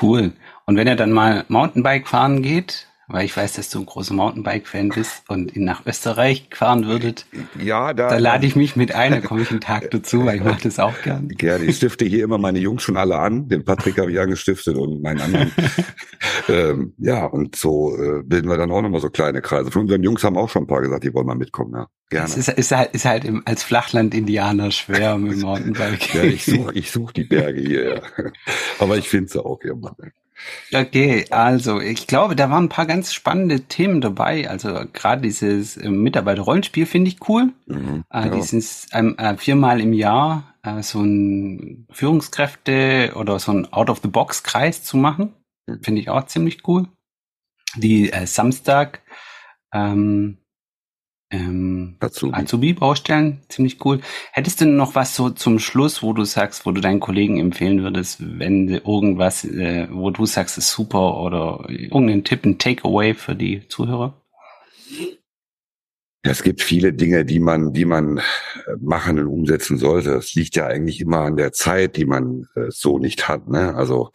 Cool. 0.01 0.33
Und 0.65 0.75
wenn 0.75 0.87
er 0.87 0.95
dann 0.95 1.11
mal 1.11 1.45
Mountainbike 1.47 2.07
fahren 2.07 2.41
geht, 2.41 2.88
weil 3.09 3.25
ich 3.25 3.35
weiß, 3.35 3.53
dass 3.53 3.69
du 3.69 3.79
ein 3.79 3.85
großer 3.85 4.13
Mountainbike-Fan 4.13 4.89
bist 4.89 5.23
und 5.27 5.55
ihn 5.55 5.65
nach 5.65 5.85
Österreich 5.85 6.47
fahren 6.51 6.85
würdet. 6.85 7.25
Ja, 7.61 7.93
da. 7.93 8.09
Da 8.09 8.17
lade 8.17 8.45
ich 8.45 8.55
mich 8.55 8.75
mit 8.75 8.93
ein, 8.93 9.11
da 9.11 9.19
komme 9.19 9.41
ich 9.41 9.51
einen 9.51 9.61
Tag 9.61 9.89
dazu, 9.91 10.25
weil 10.25 10.37
ich 10.37 10.43
mache 10.43 10.61
das 10.63 10.79
auch 10.79 11.01
gern. 11.01 11.27
Gerne. 11.37 11.65
Ich 11.65 11.77
stifte 11.77 12.05
hier 12.05 12.23
immer 12.23 12.37
meine 12.37 12.59
Jungs 12.59 12.83
schon 12.83 12.97
alle 12.97 13.17
an. 13.17 13.49
Den 13.49 13.65
Patrick 13.65 13.97
habe 13.97 14.11
ich 14.11 14.19
angestiftet 14.19 14.77
und 14.77 15.01
meinen 15.01 15.21
anderen. 15.21 15.51
ähm, 16.49 16.93
ja, 16.99 17.25
und 17.25 17.55
so 17.55 17.97
äh, 17.97 18.21
bilden 18.23 18.47
wir 18.47 18.57
dann 18.57 18.71
auch 18.71 18.81
nochmal 18.81 19.01
so 19.01 19.09
kleine 19.09 19.41
Kreise. 19.41 19.71
Von 19.71 19.83
unseren 19.83 20.03
Jungs 20.03 20.23
haben 20.23 20.37
auch 20.37 20.49
schon 20.49 20.63
ein 20.63 20.67
paar 20.67 20.81
gesagt, 20.81 21.03
die 21.03 21.13
wollen 21.13 21.27
mal 21.27 21.35
mitkommen, 21.35 21.73
ja. 21.73 21.87
Gerne. 22.09 22.25
Es 22.25 22.37
ist, 22.37 22.49
ist 22.49 22.71
halt, 22.71 22.91
ist 22.93 23.05
halt 23.05 23.23
im, 23.23 23.43
als 23.45 23.63
Flachland-Indianer 23.63 24.71
schwer 24.71 25.17
mit 25.17 25.33
dem 25.33 25.39
Mountainbike. 25.41 26.13
ja, 26.15 26.23
ich 26.23 26.43
suche 26.43 26.73
ich 26.73 26.91
such 26.91 27.11
die 27.11 27.23
Berge 27.23 27.61
hier, 27.61 27.95
ja. 27.95 28.01
Aber 28.79 28.97
ich 28.97 29.07
finde 29.07 29.29
sie 29.29 29.43
auch 29.43 29.61
immer. 29.61 29.95
Okay, 30.73 31.25
also 31.29 31.79
ich 31.79 32.07
glaube, 32.07 32.35
da 32.35 32.49
waren 32.49 32.65
ein 32.65 32.69
paar 32.69 32.85
ganz 32.85 33.13
spannende 33.13 33.61
Themen 33.61 34.01
dabei. 34.01 34.49
Also 34.49 34.81
gerade 34.93 35.21
dieses 35.21 35.77
äh, 35.77 35.89
Mitarbeiter-Rollenspiel 35.89 36.85
finde 36.85 37.09
ich 37.09 37.27
cool. 37.27 37.53
Mhm, 37.65 38.03
äh, 38.11 38.25
ja. 38.25 38.29
Dieses 38.29 38.87
ähm, 38.91 39.15
äh, 39.17 39.35
viermal 39.37 39.81
im 39.81 39.93
Jahr 39.93 40.55
äh, 40.63 40.81
so 40.81 41.01
ein 41.01 41.87
Führungskräfte 41.91 43.13
oder 43.15 43.39
so 43.39 43.51
ein 43.51 43.71
Out-of-the-Box-Kreis 43.71 44.83
zu 44.83 44.97
machen, 44.97 45.33
mhm. 45.67 45.83
finde 45.83 46.01
ich 46.01 46.09
auch 46.09 46.25
ziemlich 46.25 46.67
cool. 46.67 46.87
Die 47.75 48.11
äh, 48.11 48.25
Samstag 48.25 49.01
ähm, 49.73 50.37
ähm, 51.31 51.95
Azubi. 51.99 52.33
Azubi-Baustellen, 52.33 53.41
ziemlich 53.49 53.83
cool. 53.85 53.99
Hättest 54.31 54.61
du 54.61 54.65
noch 54.65 54.95
was 54.95 55.15
so 55.15 55.29
zum 55.29 55.59
Schluss, 55.59 56.01
wo 56.01 56.13
du 56.13 56.23
sagst, 56.23 56.65
wo 56.65 56.71
du 56.71 56.81
deinen 56.81 56.99
Kollegen 56.99 57.39
empfehlen 57.39 57.83
würdest, 57.83 58.17
wenn 58.19 58.67
irgendwas, 58.69 59.45
äh, 59.45 59.87
wo 59.91 60.09
du 60.09 60.25
sagst, 60.25 60.57
ist 60.57 60.71
super 60.71 61.17
oder 61.21 61.65
irgendeinen 61.69 62.23
Tipp, 62.23 62.45
ein 62.45 62.57
Takeaway 62.57 63.13
für 63.13 63.35
die 63.35 63.67
Zuhörer? 63.67 64.19
Es 66.21 66.43
gibt 66.43 66.61
viele 66.61 66.93
Dinge, 66.93 67.23
die 67.23 67.39
man, 67.39 67.73
die 67.73 67.85
man 67.85 68.17
äh, 68.17 68.21
machen 68.79 69.19
und 69.19 69.27
umsetzen 69.27 69.77
sollte. 69.77 70.15
Es 70.15 70.33
liegt 70.33 70.55
ja 70.55 70.67
eigentlich 70.67 70.99
immer 70.99 71.21
an 71.21 71.37
der 71.37 71.53
Zeit, 71.53 71.95
die 71.95 72.05
man 72.05 72.47
äh, 72.55 72.65
so 72.69 72.99
nicht 72.99 73.29
hat. 73.29 73.47
Ne? 73.47 73.75
Also 73.75 74.11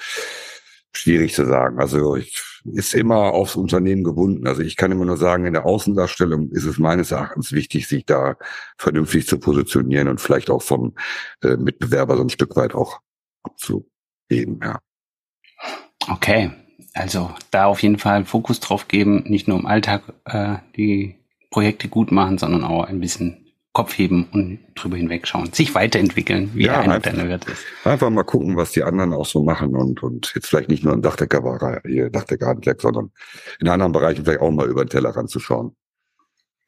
schwierig 0.94 1.34
zu 1.34 1.46
sagen. 1.46 1.80
Also 1.80 2.16
ich, 2.16 2.42
ist 2.64 2.94
immer 2.94 3.32
aufs 3.32 3.56
Unternehmen 3.56 4.04
gebunden. 4.04 4.46
Also 4.46 4.62
ich 4.62 4.76
kann 4.76 4.90
immer 4.90 5.04
nur 5.04 5.16
sagen, 5.16 5.44
in 5.44 5.52
der 5.52 5.66
Außendarstellung 5.66 6.50
ist 6.50 6.64
es 6.64 6.78
meines 6.78 7.10
Erachtens 7.10 7.52
wichtig, 7.52 7.86
sich 7.88 8.06
da 8.06 8.36
vernünftig 8.78 9.26
zu 9.26 9.38
positionieren 9.38 10.08
und 10.08 10.20
vielleicht 10.20 10.50
auch 10.50 10.62
vom 10.62 10.94
äh, 11.42 11.56
Mitbewerber 11.56 12.16
so 12.16 12.22
ein 12.22 12.30
Stück 12.30 12.56
weit 12.56 12.74
auch 12.74 13.00
abzugeben. 13.42 14.60
Ja. 14.62 14.78
Okay, 16.08 16.52
also 16.94 17.30
da 17.50 17.66
auf 17.66 17.82
jeden 17.82 17.98
Fall 17.98 18.24
Fokus 18.24 18.60
drauf 18.60 18.88
geben, 18.88 19.24
nicht 19.26 19.46
nur 19.46 19.58
im 19.58 19.66
Alltag 19.66 20.02
äh, 20.24 20.56
die 20.76 21.18
Projekte 21.50 21.88
gut 21.88 22.12
machen, 22.12 22.38
sondern 22.38 22.64
auch 22.64 22.84
ein 22.84 23.00
bisschen 23.00 23.43
Kopf 23.74 23.98
heben 23.98 24.28
und 24.32 24.60
drüber 24.76 24.96
hinwegschauen, 24.96 25.52
sich 25.52 25.74
weiterentwickeln, 25.74 26.52
wie 26.54 26.66
ja, 26.66 26.80
einer 26.80 27.00
deiner 27.00 27.28
Werte 27.28 27.50
ist. 27.50 27.64
Einfach 27.82 28.08
mal 28.08 28.22
gucken, 28.22 28.56
was 28.56 28.70
die 28.70 28.84
anderen 28.84 29.12
auch 29.12 29.26
so 29.26 29.42
machen 29.42 29.74
und, 29.74 30.00
und 30.00 30.32
jetzt 30.36 30.46
vielleicht 30.46 30.68
nicht 30.68 30.84
nur 30.84 30.94
im 30.94 31.02
Dachdecker, 31.02 31.82
hier 31.84 32.08
Dachdecker 32.08 32.56
sondern 32.78 33.10
in 33.58 33.68
anderen 33.68 33.90
Bereichen 33.90 34.24
vielleicht 34.24 34.40
auch 34.40 34.52
mal 34.52 34.68
über 34.68 34.84
den 34.84 34.90
Teller 34.90 35.10
ranzuschauen. 35.10 35.74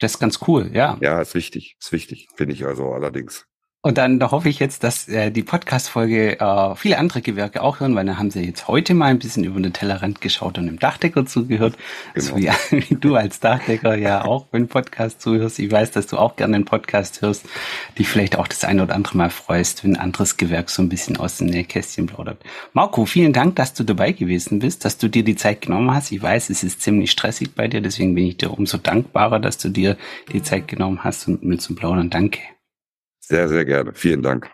Das 0.00 0.14
ist 0.14 0.18
ganz 0.18 0.40
cool, 0.48 0.70
ja. 0.74 0.98
Ja, 1.00 1.20
ist 1.20 1.34
wichtig, 1.34 1.76
ist 1.80 1.92
wichtig, 1.92 2.26
finde 2.34 2.54
ich 2.54 2.66
also 2.66 2.92
allerdings. 2.92 3.46
Und 3.82 3.98
dann 3.98 4.18
da 4.18 4.32
hoffe 4.32 4.48
ich 4.48 4.58
jetzt, 4.58 4.82
dass 4.82 5.06
äh, 5.08 5.30
die 5.30 5.44
Podcast-Folge 5.44 6.40
äh, 6.40 6.74
viele 6.74 6.98
andere 6.98 7.22
Gewerke 7.22 7.62
auch 7.62 7.78
hören, 7.78 7.94
weil 7.94 8.04
dann 8.04 8.18
haben 8.18 8.32
sie 8.32 8.42
jetzt 8.42 8.66
heute 8.66 8.94
mal 8.94 9.06
ein 9.06 9.20
bisschen 9.20 9.44
über 9.44 9.60
den 9.60 9.72
Tellerrand 9.72 10.20
geschaut 10.20 10.58
und 10.58 10.66
dem 10.66 10.80
Dachdecker 10.80 11.24
zugehört. 11.24 11.76
Genau. 12.14 12.26
So 12.26 12.36
wie, 12.36 12.50
wie 12.70 12.96
du 12.96 13.14
als 13.14 13.38
Dachdecker 13.38 13.96
ja 13.96 14.24
auch 14.24 14.46
wenn 14.50 14.66
Podcast 14.66 15.20
zuhörst. 15.20 15.60
Ich 15.60 15.70
weiß, 15.70 15.92
dass 15.92 16.08
du 16.08 16.18
auch 16.18 16.34
gerne 16.34 16.56
einen 16.56 16.64
Podcast 16.64 17.22
hörst, 17.22 17.46
dich 17.96 18.08
vielleicht 18.08 18.36
auch 18.36 18.48
das 18.48 18.64
eine 18.64 18.82
oder 18.82 18.96
andere 18.96 19.16
Mal 19.16 19.30
freust, 19.30 19.84
wenn 19.84 19.94
ein 19.94 20.02
anderes 20.02 20.36
Gewerk 20.36 20.68
so 20.68 20.82
ein 20.82 20.88
bisschen 20.88 21.16
aus 21.16 21.38
dem 21.38 21.46
Nähkästchen 21.46 22.06
plaudert. 22.06 22.42
Marco, 22.72 23.06
vielen 23.06 23.32
Dank, 23.32 23.54
dass 23.54 23.72
du 23.72 23.84
dabei 23.84 24.10
gewesen 24.10 24.58
bist, 24.58 24.84
dass 24.84 24.98
du 24.98 25.08
dir 25.08 25.22
die 25.22 25.36
Zeit 25.36 25.60
genommen 25.60 25.94
hast. 25.94 26.10
Ich 26.10 26.20
weiß, 26.20 26.50
es 26.50 26.64
ist 26.64 26.82
ziemlich 26.82 27.12
stressig 27.12 27.54
bei 27.54 27.68
dir, 27.68 27.80
deswegen 27.80 28.16
bin 28.16 28.26
ich 28.26 28.36
dir 28.36 28.50
umso 28.50 28.78
dankbarer, 28.78 29.38
dass 29.38 29.58
du 29.58 29.68
dir 29.68 29.96
die 30.32 30.42
Zeit 30.42 30.66
genommen 30.66 31.04
hast 31.04 31.28
und 31.28 31.44
mit 31.44 31.62
zum 31.62 31.76
Plaudern. 31.76 32.10
Danke. 32.10 32.55
Sehr, 33.28 33.48
sehr 33.48 33.64
gerne. 33.64 33.92
Vielen 33.92 34.22
Dank. 34.22 34.52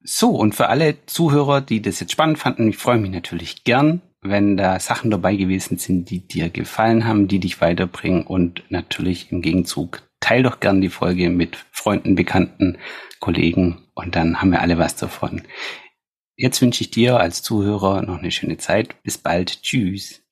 So, 0.00 0.30
und 0.30 0.54
für 0.54 0.68
alle 0.68 1.04
Zuhörer, 1.06 1.60
die 1.60 1.82
das 1.82 1.98
jetzt 1.98 2.12
spannend 2.12 2.38
fanden, 2.38 2.68
ich 2.68 2.78
freue 2.78 2.98
mich 2.98 3.10
natürlich 3.10 3.64
gern, 3.64 4.02
wenn 4.20 4.56
da 4.56 4.78
Sachen 4.78 5.10
dabei 5.10 5.34
gewesen 5.34 5.78
sind, 5.78 6.10
die 6.10 6.26
dir 6.26 6.48
gefallen 6.48 7.06
haben, 7.06 7.26
die 7.26 7.40
dich 7.40 7.60
weiterbringen 7.60 8.24
und 8.24 8.62
natürlich 8.68 9.32
im 9.32 9.42
Gegenzug 9.42 10.02
teil 10.20 10.44
doch 10.44 10.60
gern 10.60 10.80
die 10.80 10.90
Folge 10.90 11.28
mit 11.28 11.56
Freunden, 11.72 12.14
Bekannten, 12.14 12.78
Kollegen 13.18 13.88
und 13.94 14.14
dann 14.14 14.40
haben 14.40 14.52
wir 14.52 14.62
alle 14.62 14.78
was 14.78 14.94
davon. 14.94 15.42
Jetzt 16.36 16.62
wünsche 16.62 16.82
ich 16.82 16.92
dir 16.92 17.18
als 17.18 17.42
Zuhörer 17.42 18.02
noch 18.02 18.18
eine 18.18 18.30
schöne 18.30 18.58
Zeit. 18.58 19.02
Bis 19.02 19.18
bald. 19.18 19.62
Tschüss. 19.62 20.22